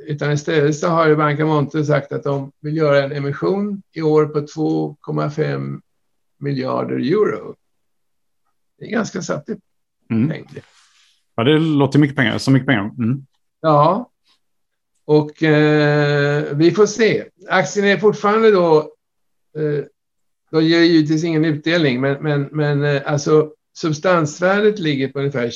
utan 0.07 0.33
istället 0.33 0.77
så 0.77 0.89
har 0.89 1.15
Banca 1.15 1.47
Monte 1.47 1.85
sagt 1.85 2.13
att 2.13 2.25
de 2.25 2.53
vill 2.61 2.77
göra 2.77 3.05
en 3.05 3.13
emission 3.13 3.83
i 3.93 4.03
år 4.03 4.27
på 4.27 4.41
2,5 4.41 5.81
miljarder 6.39 6.97
euro. 6.97 7.55
Det 8.79 8.85
är 8.85 8.91
ganska 8.91 9.23
saftigt. 9.23 9.61
Mm. 10.11 10.45
Ja, 11.35 11.45
det 11.45 11.59
låter 11.59 11.99
mycket 11.99 12.17
pengar. 12.17 12.39
Så 12.39 12.51
mycket 12.51 12.67
pengar. 12.67 12.91
Mm. 12.99 13.27
Ja. 13.61 14.11
Och 15.09 15.43
eh, 15.43 16.45
vi 16.57 16.71
får 16.71 16.87
se. 16.87 17.25
Aktien 17.49 17.87
är 17.87 17.97
fortfarande 17.97 18.51
då 18.51 18.95
Eh, 19.59 19.85
de 20.51 20.65
ger 20.65 20.81
givetvis 20.81 21.25
ingen 21.25 21.45
utdelning, 21.45 22.01
men, 22.01 22.23
men, 22.23 22.49
men 22.53 22.85
eh, 22.85 23.03
alltså 23.07 23.53
substansvärdet 23.77 24.79
ligger 24.79 25.09
på 25.09 25.19
ungefär 25.19 25.53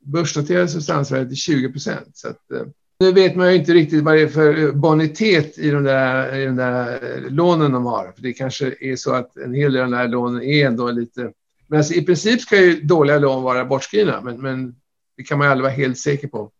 börsnoterade 0.00 0.68
substansvärdet 0.68 1.32
är 1.32 1.36
20 1.36 1.72
procent. 1.72 2.10
Så 2.16 2.28
att, 2.28 2.50
eh, 2.50 2.62
nu 3.00 3.12
vet 3.12 3.36
man 3.36 3.52
ju 3.52 3.58
inte 3.58 3.72
riktigt 3.72 4.04
vad 4.04 4.14
det 4.14 4.20
är 4.20 4.28
för 4.28 4.72
bonitet 4.72 5.58
i 5.58 5.70
de 5.70 5.84
där, 5.84 6.36
i 6.36 6.44
de 6.44 6.56
där 6.56 6.92
eh, 6.92 7.30
lånen 7.30 7.72
de 7.72 7.86
har. 7.86 8.12
För 8.12 8.22
det 8.22 8.32
kanske 8.32 8.74
är 8.80 8.96
så 8.96 9.12
att 9.12 9.36
en 9.36 9.54
hel 9.54 9.72
del 9.72 9.82
av 9.82 9.90
de 9.90 9.96
där 9.96 10.08
lånen 10.08 10.42
är 10.42 10.66
ändå 10.66 10.90
lite... 10.90 11.32
Men 11.66 11.78
alltså, 11.78 11.94
i 11.94 12.02
princip 12.02 12.40
ska 12.40 12.60
ju 12.60 12.80
dåliga 12.80 13.18
lån 13.18 13.42
vara 13.42 13.64
bortskrivna, 13.64 14.20
men, 14.20 14.40
men 14.40 14.74
det 15.16 15.22
kan 15.22 15.38
man 15.38 15.46
ju 15.46 15.50
aldrig 15.50 15.62
vara 15.62 15.72
helt 15.72 15.98
säker 15.98 16.28
på. 16.28 16.50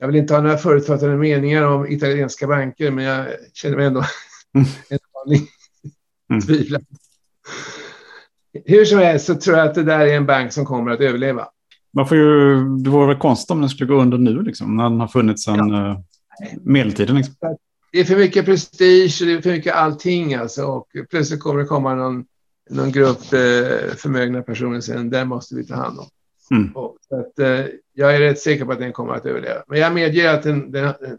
Jag 0.00 0.06
vill 0.06 0.16
inte 0.16 0.34
ha 0.34 0.40
några 0.40 0.56
förutfattade 0.56 1.16
meningar 1.16 1.62
om 1.62 1.86
italienska 1.86 2.46
banker, 2.46 2.90
men 2.90 3.04
jag 3.04 3.26
känner 3.54 3.76
mig 3.76 3.86
ändå 3.86 4.04
en 4.88 4.98
aning. 5.26 5.46
Tvivlar. 6.46 6.82
Hur 8.64 8.84
som 8.84 8.98
helst 8.98 9.26
så 9.26 9.34
tror 9.34 9.56
jag 9.56 9.68
att 9.68 9.74
det 9.74 9.82
där 9.82 10.00
är 10.00 10.16
en 10.16 10.26
bank 10.26 10.52
som 10.52 10.64
kommer 10.64 10.90
att 10.90 11.00
överleva. 11.00 11.48
Man 11.92 12.08
får 12.08 12.16
ju, 12.16 12.54
det 12.78 12.90
vore 12.90 13.06
väl 13.06 13.16
konstigt 13.16 13.50
om 13.50 13.60
den 13.60 13.70
skulle 13.70 13.94
gå 13.94 14.00
under 14.00 14.18
nu, 14.18 14.42
liksom, 14.42 14.76
när 14.76 14.84
den 14.84 15.00
har 15.00 15.08
funnits 15.08 15.44
sedan 15.44 15.70
ja. 15.70 15.90
uh, 15.90 15.98
medeltiden. 16.62 17.16
Liksom. 17.16 17.34
Det 17.92 18.00
är 18.00 18.04
för 18.04 18.16
mycket 18.16 18.44
prestige, 18.44 19.18
det 19.20 19.32
är 19.32 19.40
för 19.40 19.50
mycket 19.50 19.74
allting 19.74 20.34
alltså. 20.34 20.64
Och 20.66 20.86
plötsligt 21.10 21.40
kommer 21.40 21.60
det 21.60 21.66
komma 21.66 21.94
någon, 21.94 22.24
någon 22.70 22.92
grupp 22.92 23.32
eh, 23.32 23.94
förmögna 23.96 24.42
personer 24.42 24.80
sen, 24.80 25.10
den 25.10 25.28
måste 25.28 25.54
vi 25.54 25.66
ta 25.66 25.74
hand 25.74 25.98
om. 25.98 26.06
Mm. 26.54 26.72
Och, 26.76 26.96
så 27.08 27.20
att, 27.20 27.38
eh, 27.38 27.66
jag 27.94 28.16
är 28.16 28.20
rätt 28.20 28.38
säker 28.38 28.64
på 28.64 28.72
att 28.72 28.78
den 28.78 28.92
kommer 28.92 29.14
att 29.14 29.26
överleva. 29.26 29.62
Men 29.68 29.78
jag 29.78 29.94
medger 29.94 30.34
att 30.34 30.42
den, 30.42 30.72
den, 30.72 30.94
den 31.00 31.18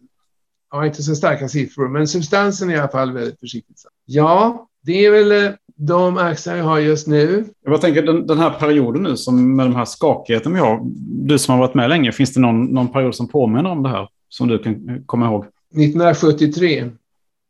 har 0.69 0.85
inte 0.85 1.03
så 1.03 1.15
starka 1.15 1.47
siffror, 1.47 1.87
men 1.87 2.07
substansen 2.07 2.69
är 2.69 2.73
i 2.73 2.77
alla 2.77 2.87
fall 2.87 3.11
väldigt 3.11 3.39
försiktigt. 3.39 3.83
Ja, 4.05 4.67
det 4.81 5.05
är 5.05 5.11
väl 5.11 5.31
eh, 5.31 5.51
de 5.75 6.17
aktier 6.17 6.55
jag 6.55 6.63
har 6.63 6.79
just 6.79 7.07
nu. 7.07 7.45
Jag 7.65 7.81
tänker 7.81 8.01
den, 8.01 8.27
den 8.27 8.37
här 8.37 8.49
perioden 8.49 9.03
nu 9.03 9.17
som 9.17 9.55
med 9.55 9.65
de 9.65 9.75
här 9.75 9.85
skakigheten 9.85 10.53
vi 10.53 10.59
har. 10.59 10.79
Du 11.27 11.39
som 11.39 11.53
har 11.53 11.59
varit 11.59 11.75
med 11.75 11.89
länge, 11.89 12.11
finns 12.11 12.33
det 12.33 12.39
någon, 12.39 12.65
någon 12.65 12.87
period 12.91 13.15
som 13.15 13.27
påminner 13.27 13.69
om 13.69 13.83
det 13.83 13.89
här 13.89 14.09
som 14.29 14.47
du 14.47 14.59
kan 14.59 15.03
komma 15.05 15.25
ihåg? 15.25 15.45
1973. 15.45 16.89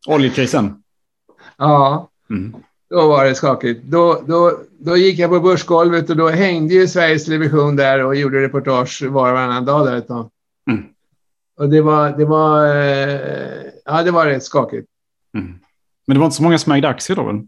Oljekrisen? 0.08 0.84
Ja, 1.58 2.10
mm. 2.30 2.56
Då 2.92 3.08
var 3.08 3.26
det 3.26 3.36
skakigt. 3.36 3.84
Då, 3.84 4.24
då, 4.28 4.60
då 4.80 4.98
gick 4.98 5.20
jag 5.20 5.30
på 5.30 5.40
börsgolvet 5.40 6.10
och 6.10 6.18
då 6.18 6.28
hängde 6.30 6.74
ju 6.74 6.88
Sveriges 6.88 7.26
Television 7.26 7.76
där 7.76 8.04
och 8.04 8.16
gjorde 8.16 8.42
reportage 8.42 9.02
var 9.02 9.30
och 9.30 9.36
varannan 9.36 9.66
dag 9.66 9.86
där 9.86 9.96
ett 9.96 10.08
tag. 10.08 10.30
Mm. 10.72 10.84
Och 11.58 11.70
det 11.70 11.82
var, 11.82 12.18
det 12.18 12.26
var, 12.26 12.76
eh, 12.76 13.20
ja, 13.86 14.04
det 14.04 14.12
var 14.12 14.26
rätt 14.26 14.44
skakigt. 14.44 14.88
Mm. 15.38 15.60
Men 16.08 16.16
det 16.16 16.20
var 16.20 16.26
inte 16.26 16.38
så 16.38 16.44
många 16.44 16.58
som 16.58 16.72
ägde 16.72 16.88
aktier 16.88 17.16
då 17.16 17.24
väl? 17.24 17.48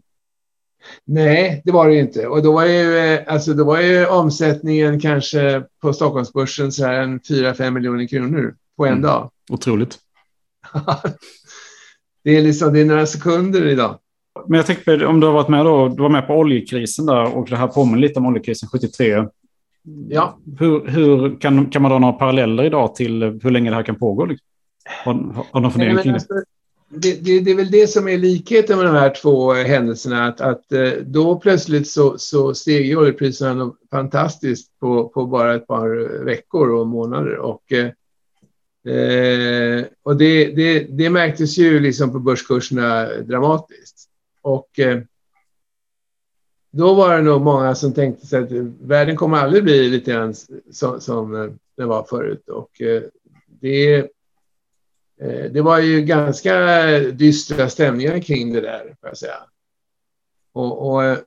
Nej, 1.04 1.62
det 1.64 1.72
var 1.72 1.88
det 1.88 1.94
inte. 1.94 2.26
Och 2.26 2.42
då 2.42 2.52
var 2.52 2.64
ju, 2.64 2.98
eh, 2.98 3.20
alltså, 3.26 3.54
då 3.54 3.64
var 3.64 3.80
ju 3.80 4.06
omsättningen 4.06 5.00
kanske 5.00 5.62
på 5.82 5.92
Stockholmsbörsen 5.92 6.72
så 6.72 6.84
här 6.86 6.92
en 6.94 7.20
4-5 7.20 7.70
miljoner 7.70 8.06
kronor 8.06 8.54
på 8.76 8.86
en 8.86 8.92
mm. 8.92 9.02
dag. 9.02 9.30
Otroligt. 9.50 9.98
det, 12.24 12.36
är 12.36 12.42
liksom, 12.42 12.72
det 12.72 12.80
är 12.80 12.84
några 12.84 13.06
sekunder 13.06 13.66
idag. 13.66 13.98
Men 14.48 14.56
jag 14.56 14.66
tänkte 14.66 15.06
om 15.06 15.20
du 15.20 15.26
har 15.26 15.34
varit 15.34 15.48
med 15.48 15.64
då, 15.64 15.88
du 15.88 16.02
var 16.02 16.08
med 16.08 16.26
på 16.26 16.34
oljekrisen 16.34 17.06
där 17.06 17.36
och 17.36 17.48
det 17.48 17.56
här 17.56 17.66
påminner 17.66 17.98
lite 17.98 18.18
om 18.18 18.26
oljekrisen 18.26 18.68
73. 18.68 19.24
Ja. 20.08 20.38
Hur, 20.58 20.86
hur 20.86 21.40
kan, 21.40 21.66
kan 21.66 21.82
man 21.82 21.90
dra 21.90 21.98
några 21.98 22.12
paralleller 22.12 22.64
idag 22.64 22.94
till 22.94 23.22
hur 23.22 23.50
länge 23.50 23.70
det 23.70 23.76
här 23.76 23.82
kan 23.82 23.98
pågå? 23.98 24.24
Liksom? 24.24 24.46
Har, 25.04 25.44
har 25.52 25.60
de 25.60 25.70
funderingar 25.70 26.02
kring 26.02 26.12
det? 26.12 26.16
Alltså, 26.16 26.34
det, 26.88 27.24
det, 27.24 27.40
det, 27.40 27.50
är 27.50 27.54
väl 27.54 27.70
det 27.70 27.86
som 27.86 28.08
är 28.08 28.18
likheten 28.18 28.76
med 28.78 28.86
de 28.86 28.94
här 28.94 29.14
två 29.22 29.52
händelserna. 29.52 30.26
Att, 30.26 30.40
att 30.40 30.72
eh, 30.72 30.90
då 31.06 31.36
plötsligt 31.36 31.88
så, 31.88 32.18
så 32.18 32.54
steg 32.54 32.98
oljepriserna 32.98 33.72
fantastiskt 33.90 34.80
på, 34.80 35.08
på 35.08 35.26
bara 35.26 35.54
ett 35.54 35.66
par 35.66 36.24
veckor 36.24 36.70
och 36.70 36.86
månader. 36.86 37.36
Och, 37.36 37.72
eh, 37.72 37.86
eh, 38.94 39.84
och 40.02 40.16
det, 40.16 40.46
det, 40.46 40.78
det 40.78 41.10
märktes 41.10 41.58
ju 41.58 41.80
liksom 41.80 42.12
på 42.12 42.18
börskurserna 42.18 43.06
dramatiskt. 43.06 44.08
Och 44.44 44.78
eh, 44.78 45.00
då 46.70 46.94
var 46.94 47.16
det 47.16 47.22
nog 47.22 47.40
många 47.40 47.74
som 47.74 47.94
tänkte 47.94 48.26
sig 48.26 48.42
att 48.42 48.50
världen 48.80 49.16
kommer 49.16 49.38
aldrig 49.38 49.64
bli 49.64 49.88
lite 49.88 50.10
grann 50.10 50.34
som, 50.70 51.00
som 51.00 51.58
den 51.76 51.88
var 51.88 52.02
förut. 52.02 52.48
Och 52.48 52.80
eh, 52.80 53.02
det 53.46 54.08
Eh, 55.20 55.50
det 55.50 55.62
var 55.62 55.78
ju 55.78 56.02
ganska 56.02 56.78
dystra 56.98 57.68
stämningar 57.68 58.20
kring 58.20 58.52
det 58.52 58.60
där, 58.60 58.96
får 59.00 59.08
jag 59.08 59.16
säga. 59.16 59.36
Och, 60.52 60.90
och, 60.90 61.04
eh, 61.04 61.18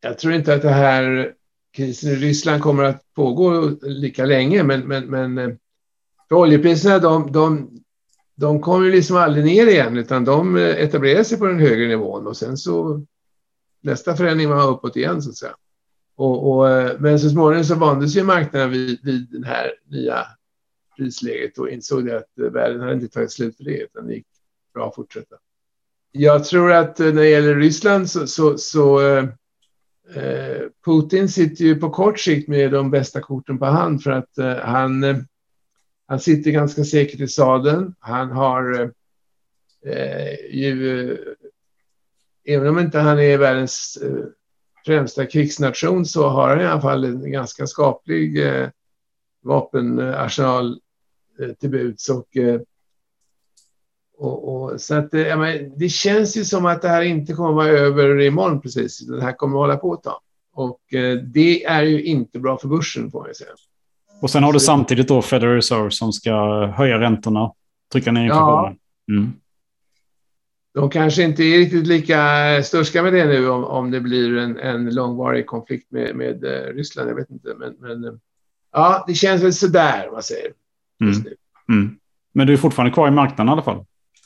jag 0.00 0.18
tror 0.18 0.34
inte 0.34 0.54
att 0.54 0.62
det 0.62 0.68
här 0.68 1.34
krisen 1.72 2.10
i 2.10 2.14
Ryssland 2.14 2.62
kommer 2.62 2.84
att 2.84 3.14
pågå 3.14 3.70
lika 3.82 4.24
länge, 4.24 4.62
men, 4.62 4.80
men, 4.80 5.06
men 5.06 5.38
eh, 5.38 5.56
för 6.28 6.36
oljepriserna, 6.36 6.98
de, 6.98 7.32
de, 7.32 7.70
de 8.42 8.60
kommer 8.60 8.90
liksom 8.90 9.16
aldrig 9.16 9.44
ner 9.44 9.66
igen, 9.66 9.96
utan 9.96 10.24
de 10.24 10.56
eh, 10.56 10.62
etablerade 10.62 11.24
sig 11.24 11.38
på 11.38 11.46
den 11.46 11.60
högre 11.60 11.88
nivån 11.88 12.26
och 12.26 12.36
sen 12.36 12.56
så 12.56 13.04
nästa 13.80 14.16
förändring 14.16 14.48
var 14.48 14.70
uppåt 14.70 14.96
igen 14.96 15.22
så 15.22 15.30
att 15.30 15.36
säga. 15.36 15.54
Och, 16.16 16.52
och, 16.52 16.70
eh, 16.70 17.00
men 17.00 17.20
så 17.20 17.30
småningom 17.30 17.64
så 17.64 17.74
vande 17.74 18.08
sig 18.08 18.22
marknaden 18.22 18.70
vid, 18.70 19.00
vid 19.02 19.28
det 19.30 19.46
här 19.46 19.72
nya 19.90 20.26
prisläget 20.96 21.58
och 21.58 21.68
insåg 21.68 22.06
det 22.06 22.16
att 22.16 22.38
eh, 22.38 22.44
världen 22.44 22.80
hade 22.80 22.92
inte 22.92 23.08
tagit 23.08 23.32
slut 23.32 23.56
för 23.56 23.64
det 23.64 23.78
utan 23.78 24.06
det 24.06 24.14
gick 24.14 24.26
bra 24.74 24.88
att 24.88 24.94
fortsätta. 24.94 25.36
Jag 26.12 26.44
tror 26.44 26.72
att 26.72 26.98
när 26.98 27.12
det 27.12 27.28
gäller 27.28 27.54
Ryssland 27.54 28.10
så, 28.10 28.26
så, 28.26 28.58
så 28.58 29.00
eh, 29.00 29.24
Putin 30.84 31.28
sitter 31.28 31.64
ju 31.64 31.74
på 31.76 31.90
kort 31.90 32.20
sikt 32.20 32.48
med 32.48 32.72
de 32.72 32.90
bästa 32.90 33.20
korten 33.20 33.58
på 33.58 33.66
hand 33.66 34.02
för 34.02 34.10
att 34.10 34.38
eh, 34.38 34.56
han, 34.56 35.04
eh, 35.04 35.16
han 36.12 36.20
sitter 36.20 36.50
ganska 36.50 36.84
säkert 36.84 37.20
i 37.20 37.28
sadeln. 37.28 37.94
Han 37.98 38.30
har 38.30 38.92
eh, 39.86 40.50
ju, 40.50 41.18
även 42.44 42.68
om 42.68 42.78
inte 42.78 42.98
han 42.98 43.18
är 43.18 43.38
världens 43.38 43.98
eh, 44.02 44.24
främsta 44.86 45.26
krigsnation 45.26 46.06
så 46.06 46.28
har 46.28 46.48
han 46.48 46.60
i 46.60 46.64
alla 46.64 46.80
fall 46.80 47.04
en 47.04 47.32
ganska 47.32 47.66
skaplig 47.66 48.46
eh, 48.46 48.68
vapenarsenal 49.42 50.80
eh, 51.40 51.52
till 51.52 51.70
buds. 51.70 52.08
Och, 52.08 52.36
eh, 52.36 52.60
och, 54.18 54.54
och, 54.54 54.80
så 54.80 54.94
att, 54.94 55.14
eh, 55.14 55.20
ja, 55.20 55.36
men 55.36 55.78
det 55.78 55.88
känns 55.88 56.36
ju 56.36 56.44
som 56.44 56.66
att 56.66 56.82
det 56.82 56.88
här 56.88 57.02
inte 57.02 57.32
kommer 57.32 57.48
att 57.48 57.56
vara 57.56 57.68
över 57.68 58.20
imorgon 58.20 58.60
precis. 58.60 58.98
Det 58.98 59.22
här 59.22 59.32
kommer 59.32 59.56
att 59.56 59.60
hålla 59.60 59.76
på 59.76 59.94
ett 59.94 60.02
tag. 60.02 60.20
Och 60.52 60.94
eh, 60.94 61.18
det 61.18 61.64
är 61.64 61.82
ju 61.82 62.02
inte 62.02 62.38
bra 62.38 62.58
för 62.58 62.68
börsen 62.68 63.10
får 63.10 63.20
man 63.20 63.34
säga. 63.34 63.50
Och 64.22 64.30
sen 64.30 64.42
har 64.42 64.52
du 64.52 64.60
samtidigt 64.60 65.08
då 65.08 65.22
Federal 65.22 65.54
Reserve 65.54 65.90
som 65.90 66.12
ska 66.12 66.66
höja 66.66 67.00
räntorna, 67.00 67.52
trycka 67.92 68.12
ner 68.12 68.24
inflationen. 68.24 68.76
Ja. 69.06 69.14
Mm. 69.14 69.32
De 70.74 70.90
kanske 70.90 71.22
inte 71.22 71.42
är 71.42 71.58
riktigt 71.58 71.86
lika 71.86 72.18
störska 72.62 73.02
med 73.02 73.12
det 73.12 73.24
nu 73.24 73.48
om, 73.48 73.64
om 73.64 73.90
det 73.90 74.00
blir 74.00 74.36
en, 74.36 74.58
en 74.58 74.94
långvarig 74.94 75.46
konflikt 75.46 75.90
med, 75.90 76.16
med 76.16 76.44
uh, 76.44 76.74
Ryssland. 76.74 77.10
Jag 77.10 77.14
vet 77.14 77.30
inte, 77.30 77.54
men, 77.58 77.74
men 77.80 78.04
uh, 78.04 78.14
ja, 78.72 79.04
det 79.06 79.14
känns 79.14 79.42
väl 79.42 79.52
sådär, 79.52 80.08
vad 80.12 80.24
säger 80.24 80.52
mm. 81.00 81.24
mm. 81.68 81.98
Men 82.32 82.46
du 82.46 82.52
är 82.52 82.56
fortfarande 82.56 82.94
kvar 82.94 83.08
i 83.08 83.10
marknaden 83.10 83.48
i 83.48 83.52
alla 83.52 83.62
fall? 83.62 83.84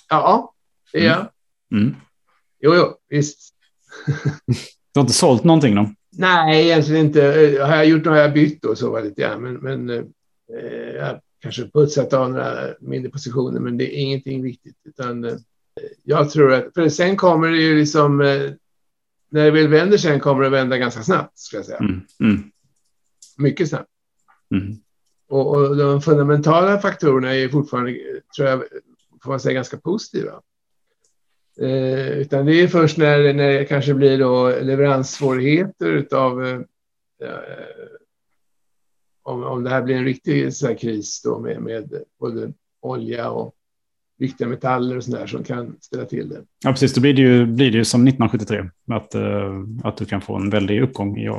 Ja, 0.08 0.54
det 0.92 0.98
är 0.98 1.04
jag. 1.04 1.18
Mm. 1.72 1.84
mm. 1.84 1.96
Jo, 2.60 2.74
jo, 2.74 2.94
visst. 3.08 3.54
du 4.92 5.00
har 5.00 5.00
inte 5.00 5.14
sålt 5.14 5.44
någonting 5.44 5.74
då? 5.74 5.90
Nej, 6.18 6.66
egentligen 6.66 7.06
inte. 7.06 7.20
Har 7.60 7.76
jag 7.76 7.86
gjort 7.86 8.04
något 8.04 8.14
har 8.14 8.20
jag 8.20 8.32
bytt 8.32 8.64
och 8.64 8.78
så 8.78 8.90
var 8.90 9.02
lite 9.02 9.22
grann. 9.22 9.42
Men, 9.42 9.54
men 9.54 9.90
eh, 9.90 10.90
jag 10.96 11.20
kanske 11.40 11.70
putsat 11.70 12.12
av 12.12 12.30
några 12.30 12.74
mindre 12.80 13.10
positioner, 13.10 13.60
men 13.60 13.78
det 13.78 13.98
är 13.98 14.02
ingenting 14.02 14.42
viktigt. 14.42 14.76
Utan 14.84 15.24
eh, 15.24 15.34
jag 16.02 16.30
tror 16.30 16.52
att, 16.52 16.74
för 16.74 16.88
sen 16.88 17.16
kommer 17.16 17.48
det 17.48 17.58
ju 17.58 17.78
liksom, 17.78 18.20
eh, 18.20 18.50
när 19.30 19.44
det 19.44 19.50
väl 19.50 19.68
vänder 19.68 19.98
sen 19.98 20.20
kommer 20.20 20.42
det 20.42 20.50
vända 20.50 20.78
ganska 20.78 21.02
snabbt, 21.02 21.38
ska 21.38 21.56
jag 21.56 21.66
säga. 21.66 21.78
Mm. 21.78 22.00
Mm. 22.20 22.50
Mycket 23.36 23.68
snabbt. 23.68 23.90
Mm. 24.50 24.76
Och, 25.28 25.56
och, 25.56 25.76
de 25.76 26.02
fundamentala 26.02 26.78
faktorerna 26.78 27.34
är 27.34 27.48
fortfarande, 27.48 27.98
tror 28.36 28.48
jag, 28.48 28.62
får 29.22 29.30
man 29.30 29.40
säga, 29.40 29.54
ganska 29.54 29.76
positiva. 29.76 30.40
Eh, 31.60 32.08
utan 32.08 32.46
det 32.46 32.62
är 32.62 32.68
först 32.68 32.98
när, 32.98 33.34
när 33.34 33.52
det 33.52 33.64
kanske 33.64 33.94
blir 33.94 34.18
då 34.18 34.48
leveranssvårigheter 34.48 35.86
utav 35.86 36.46
eh, 36.46 36.60
om, 39.22 39.44
om 39.44 39.64
det 39.64 39.70
här 39.70 39.82
blir 39.82 39.96
en 39.96 40.04
riktig 40.04 40.54
så 40.54 40.74
kris 40.74 41.22
då 41.22 41.38
med, 41.38 41.62
med 41.62 42.02
både 42.20 42.52
olja 42.82 43.30
och 43.30 43.54
viktiga 44.18 44.48
metaller 44.48 44.96
och 44.96 45.04
sådär 45.04 45.26
som 45.26 45.44
kan 45.44 45.76
ställa 45.80 46.04
till 46.04 46.28
det. 46.28 46.44
Ja, 46.64 46.70
precis. 46.70 46.94
Då 46.94 47.00
blir 47.00 47.14
det 47.14 47.22
ju, 47.22 47.46
blir 47.46 47.70
det 47.70 47.78
ju 47.78 47.84
som 47.84 48.06
1973, 48.06 48.70
att, 48.92 49.14
uh, 49.14 49.64
att 49.84 49.96
du 49.96 50.04
kan 50.04 50.20
få 50.20 50.36
en 50.36 50.50
väldig 50.50 50.82
uppgång 50.82 51.18
i 51.18 51.30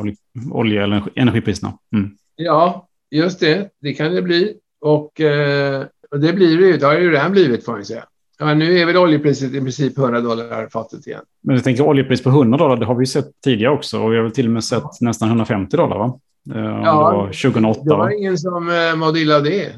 olje 0.52 0.84
eller 0.84 1.04
energipriserna. 1.16 1.78
Mm. 1.94 2.18
Ja, 2.36 2.88
just 3.12 3.40
det. 3.40 3.70
Det 3.82 3.94
kan 3.94 4.16
det 4.16 4.22
bli. 4.22 4.58
Och, 4.82 5.20
uh, 5.20 5.86
och 6.12 6.20
det 6.20 6.34
blir 6.34 6.58
det 6.58 6.68
ju. 6.68 6.78
Det 6.78 6.86
har 6.86 7.00
ju 7.00 7.12
redan 7.12 7.32
blivit, 7.32 7.66
får 7.66 7.72
man 7.72 7.86
säga. 7.86 8.06
Ja, 8.40 8.54
nu 8.54 8.80
är 8.80 8.86
väl 8.86 8.98
oljepriset 8.98 9.54
i 9.54 9.62
princip 9.62 9.98
100 9.98 10.22
dollar 10.22 10.68
fatet 10.68 11.08
igen. 11.08 11.22
Men 11.42 11.56
jag 11.56 11.64
tänker 11.64 11.84
oljepris 11.84 12.24
på 12.24 12.30
100 12.30 12.58
dollar, 12.58 12.78
det 12.78 12.86
har 12.86 12.96
vi 12.96 13.06
sett 13.06 13.42
tidigare 13.44 13.74
också. 13.74 14.02
Och 14.02 14.12
vi 14.14 14.16
har 14.16 14.24
väl 14.24 14.32
till 14.32 14.46
och 14.46 14.52
med 14.52 14.64
sett 14.64 15.02
nästan 15.02 15.28
150 15.28 15.78
dollar, 15.78 15.98
va? 15.98 16.20
Uh, 16.56 16.62
ja, 16.62 17.12
det 17.12 17.18
var 17.18 17.26
2008. 17.26 17.82
Det 17.84 17.96
var 17.96 18.20
ingen 18.20 18.38
som 18.38 18.70
uh, 18.70 18.96
mådde 18.96 19.20
illa 19.20 19.36
av 19.36 19.44
det. 19.44 19.74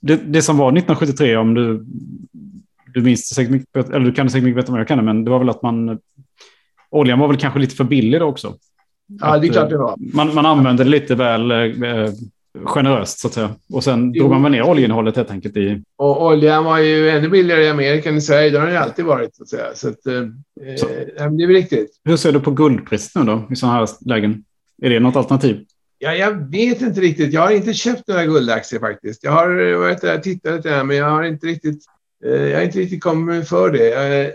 det. 0.00 0.16
Det 0.16 0.42
som 0.42 0.58
var 0.58 0.68
1973, 0.68 1.36
om 1.36 1.54
du 1.54 1.86
du 2.96 3.02
minns 3.02 3.28
säkert 3.28 3.50
mycket, 3.50 3.90
eller 3.90 4.04
du 4.04 4.12
kan 4.12 4.30
säkert 4.30 4.44
mycket 4.44 4.56
bättre 4.56 4.72
än 4.72 4.78
jag 4.78 4.88
kan, 4.88 5.04
men 5.04 5.24
det 5.24 5.30
var 5.30 5.38
väl 5.38 5.48
att 5.48 5.62
man... 5.62 5.98
Oljan 6.90 7.18
var 7.18 7.28
väl 7.28 7.36
kanske 7.36 7.60
lite 7.60 7.76
för 7.76 7.84
billig 7.84 8.20
då 8.20 8.26
också. 8.26 8.54
Ja, 9.06 9.26
att, 9.26 9.42
det 9.42 9.48
är 9.48 9.52
klart 9.52 9.70
det 9.70 9.78
var. 9.78 9.90
Eh, 9.90 9.96
man, 9.98 10.34
man 10.34 10.46
använde 10.46 10.84
det 10.84 10.90
lite 10.90 11.14
väl 11.14 11.50
eh, 11.50 12.10
generöst 12.64 13.18
så 13.18 13.28
att 13.28 13.34
säga. 13.34 13.50
Och 13.72 13.84
sen 13.84 14.12
jo. 14.14 14.22
drog 14.22 14.30
man 14.30 14.42
väl 14.42 14.52
ner 14.52 14.62
oljeinnehållet 14.62 15.16
helt 15.16 15.30
enkelt 15.30 15.56
i... 15.56 15.82
Och 15.96 16.26
oljan 16.26 16.64
var 16.64 16.78
ju 16.78 17.10
ännu 17.10 17.28
billigare 17.28 17.64
i 17.64 17.68
Amerika 17.68 18.08
än 18.08 18.16
i 18.16 18.20
Sverige. 18.20 18.50
Det 18.50 18.58
har 18.58 18.66
den 18.66 18.74
ju 18.74 18.80
alltid 18.80 19.04
varit 19.04 19.36
så 19.36 19.42
att 19.42 19.48
säga. 19.48 19.66
Så, 19.74 19.88
att, 19.88 20.06
eh, 20.06 20.22
så. 20.76 20.86
Eh, 20.88 21.30
det 21.30 21.42
är 21.42 21.46
väl 21.46 21.56
riktigt. 21.56 22.00
Hur 22.04 22.16
ser 22.16 22.32
du 22.32 22.40
på 22.40 22.50
guldpriset 22.50 23.14
nu 23.14 23.24
då 23.24 23.48
i 23.50 23.56
sådana 23.56 23.78
här 23.78 23.88
lägen? 24.06 24.44
Är 24.82 24.90
det 24.90 25.00
något 25.00 25.16
alternativ? 25.16 25.64
Ja, 25.98 26.14
jag 26.14 26.50
vet 26.50 26.80
inte 26.80 27.00
riktigt. 27.00 27.32
Jag 27.32 27.40
har 27.40 27.50
inte 27.50 27.74
köpt 27.74 28.08
några 28.08 28.24
guldaktier 28.24 28.80
faktiskt. 28.80 29.24
Jag 29.24 29.32
har 29.32 29.74
varit 29.74 30.00
där 30.00 30.16
och 30.16 30.22
tittat 30.22 30.56
lite, 30.56 30.84
men 30.84 30.96
jag 30.96 31.10
har 31.10 31.22
inte 31.22 31.46
riktigt 31.46 31.84
Eh, 32.24 32.42
jag 32.42 32.58
har 32.58 32.64
inte 32.64 32.78
riktigt 32.78 33.02
kommit 33.02 33.48
för 33.48 33.70
det. 33.70 33.94
Eh, 33.94 34.32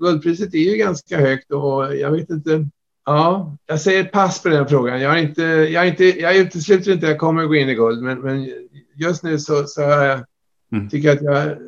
guldpriset 0.00 0.54
är 0.54 0.58
ju 0.58 0.76
ganska 0.76 1.20
högt 1.20 1.52
och 1.52 1.96
jag 1.96 2.10
vet 2.10 2.30
inte. 2.30 2.68
Ja, 3.08 3.56
jag 3.66 3.80
säger 3.80 4.04
pass 4.04 4.42
på 4.42 4.48
den 4.48 4.68
frågan. 4.68 5.00
Jag, 5.00 5.10
har 5.10 5.16
inte, 5.16 5.42
jag, 5.42 5.80
har 5.80 5.86
inte, 5.86 6.04
jag 6.04 6.36
utesluter 6.36 6.92
inte 6.92 7.06
att 7.06 7.10
jag 7.10 7.20
kommer 7.20 7.42
att 7.42 7.48
gå 7.48 7.54
in 7.54 7.68
i 7.68 7.74
guld, 7.74 8.02
men, 8.02 8.20
men 8.20 8.52
just 8.94 9.22
nu 9.22 9.38
så, 9.38 9.66
så 9.66 9.80
jag, 9.80 10.24
mm. 10.72 10.88
tycker 10.88 11.08
jag 11.08 11.16
att 11.16 11.22
jag 11.22 11.58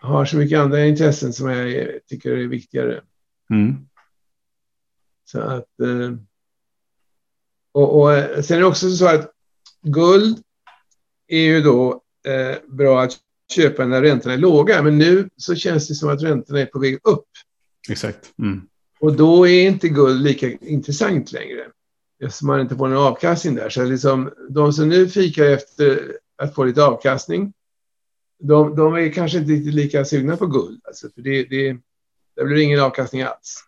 har 0.00 0.24
så 0.24 0.36
mycket 0.36 0.58
andra 0.58 0.84
intressen 0.84 1.32
som 1.32 1.50
jag 1.50 1.88
tycker 2.06 2.30
är 2.30 2.46
viktigare. 2.46 3.00
Mm. 3.50 3.76
Så 5.24 5.40
att... 5.40 5.80
Eh, 5.80 6.16
och, 7.72 8.00
och 8.00 8.44
sen 8.44 8.56
är 8.56 8.60
det 8.60 8.66
också 8.66 8.90
så 8.90 9.06
att 9.06 9.30
guld 9.82 10.42
är 11.26 11.42
ju 11.42 11.60
då 11.60 12.02
eh, 12.26 12.56
bra 12.68 13.02
att 13.02 13.12
köpa 13.54 13.86
när 13.86 14.02
räntorna 14.02 14.34
är 14.34 14.38
låga. 14.38 14.82
Men 14.82 14.98
nu 14.98 15.28
så 15.36 15.54
känns 15.54 15.88
det 15.88 15.94
som 15.94 16.08
att 16.08 16.22
räntorna 16.22 16.60
är 16.60 16.66
på 16.66 16.78
väg 16.78 16.98
upp. 17.02 17.28
Exakt. 17.90 18.38
Mm. 18.38 18.69
Och 19.00 19.16
då 19.16 19.48
är 19.48 19.68
inte 19.68 19.88
guld 19.88 20.22
lika 20.22 20.50
intressant 20.50 21.32
längre. 21.32 21.66
Eftersom 22.22 22.46
man 22.46 22.60
inte 22.60 22.76
får 22.76 22.88
någon 22.88 23.06
avkastning 23.06 23.54
där. 23.54 23.70
Så 23.70 23.84
liksom, 23.84 24.30
de 24.48 24.72
som 24.72 24.88
nu 24.88 25.08
fikar 25.08 25.44
efter 25.44 26.12
att 26.42 26.54
få 26.54 26.64
lite 26.64 26.84
avkastning, 26.84 27.52
de, 28.42 28.76
de 28.76 28.94
är 28.94 29.12
kanske 29.12 29.38
inte 29.38 29.52
riktigt 29.52 29.74
lika 29.74 30.04
sugna 30.04 30.36
på 30.36 30.46
guld. 30.46 30.80
Alltså, 30.84 31.08
för 31.14 31.22
det, 31.22 31.44
det, 31.44 31.76
det 32.36 32.44
blir 32.44 32.62
ingen 32.62 32.80
avkastning 32.80 33.22
alls. 33.22 33.64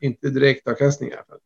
Inte 0.00 0.30
direktavkastning 0.30 1.10
i 1.10 1.12
alla 1.12 1.24
fall. 1.24 1.38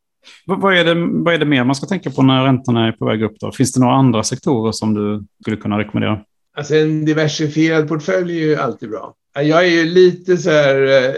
Vad 0.47 0.77
är, 0.77 0.85
det, 0.85 0.95
vad 1.25 1.35
är 1.35 1.39
det 1.39 1.45
mer 1.45 1.65
man 1.65 1.75
ska 1.75 1.87
tänka 1.87 2.11
på 2.11 2.23
när 2.23 2.45
räntorna 2.45 2.89
är 2.89 2.93
på 2.93 3.05
väg 3.05 3.23
upp? 3.23 3.39
Då? 3.41 3.53
Finns 3.53 3.73
det 3.73 3.81
några 3.81 3.95
andra 3.95 4.23
sektorer 4.23 4.73
som 4.73 4.95
du 4.95 5.25
skulle 5.43 5.57
kunna 5.57 5.79
rekommendera? 5.79 6.21
Alltså 6.57 6.75
en 6.75 7.05
diversifierad 7.05 7.89
portfölj 7.89 8.43
är 8.43 8.47
ju 8.47 8.57
alltid 8.57 8.91
bra. 8.91 9.15
Jag 9.35 9.65
är 9.65 9.71
ju 9.71 9.85
lite 9.85 10.37
så 10.37 10.51
här, 10.51 10.83
eh, 10.83 11.15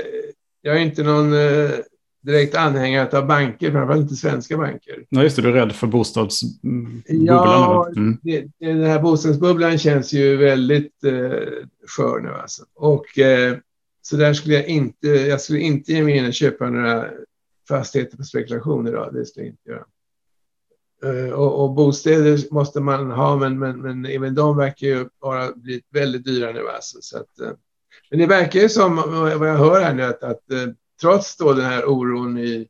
jag 0.62 0.76
är 0.76 0.80
inte 0.80 1.02
någon 1.02 1.32
eh, 1.32 1.70
direkt 2.22 2.54
anhängare 2.54 3.18
av 3.18 3.26
banker, 3.26 3.70
framförallt 3.70 4.02
inte 4.02 4.14
svenska 4.14 4.56
banker. 4.56 5.04
Nej, 5.08 5.24
just 5.24 5.36
det, 5.36 5.42
du 5.42 5.48
är 5.48 5.52
rädd 5.52 5.72
för 5.72 5.86
bostadsbubblan? 5.86 7.02
Ja, 7.06 7.88
mm. 7.96 8.18
det, 8.22 8.46
den 8.58 8.82
här 8.82 9.02
bostadsbubblan 9.02 9.78
känns 9.78 10.12
ju 10.12 10.36
väldigt 10.36 11.04
eh, 11.04 11.12
skör 11.88 12.20
nu 12.20 12.28
alltså. 12.28 12.64
Och 12.74 13.18
eh, 13.18 13.56
så 14.02 14.16
där 14.16 14.34
skulle 14.34 14.54
jag 14.54 14.66
inte, 14.66 15.08
jag 15.08 15.40
skulle 15.40 15.60
inte 15.60 15.92
ge 15.92 16.02
mig 16.02 16.16
in 16.16 16.26
och 16.26 16.34
köpa 16.34 16.70
några 16.70 17.06
fastigheter 17.68 18.16
på 18.16 18.22
spekulation 18.22 18.88
idag, 18.88 19.14
det 19.14 19.26
skulle 19.26 19.46
jag 19.46 19.52
inte 19.52 19.70
göra. 19.70 19.84
Eh, 21.04 21.32
och, 21.32 21.64
och, 21.64 21.70
bostäder 21.74 22.54
måste 22.54 22.80
man 22.80 23.10
ha, 23.10 23.36
men, 23.36 23.58
men, 23.58 23.80
men 23.80 24.06
även 24.06 24.34
de 24.34 24.56
verkar 24.56 24.86
ju 24.86 25.08
bara 25.20 25.52
bli 25.52 25.82
väldigt 25.90 26.24
dyra 26.24 26.52
nu. 26.52 26.68
Alltså, 26.68 26.98
så 27.00 27.16
att, 27.18 27.40
eh, 27.40 27.50
men 28.10 28.18
det 28.18 28.26
verkar 28.26 28.60
ju 28.60 28.68
som, 28.68 28.96
vad 29.38 29.48
jag 29.48 29.56
hör 29.56 29.80
här 29.80 29.94
nu, 29.94 30.02
att, 30.02 30.22
att 30.22 30.50
eh, 30.50 30.68
trots 31.02 31.36
då 31.36 31.52
den 31.52 31.64
här 31.64 31.84
oron 31.84 32.38
i 32.38 32.68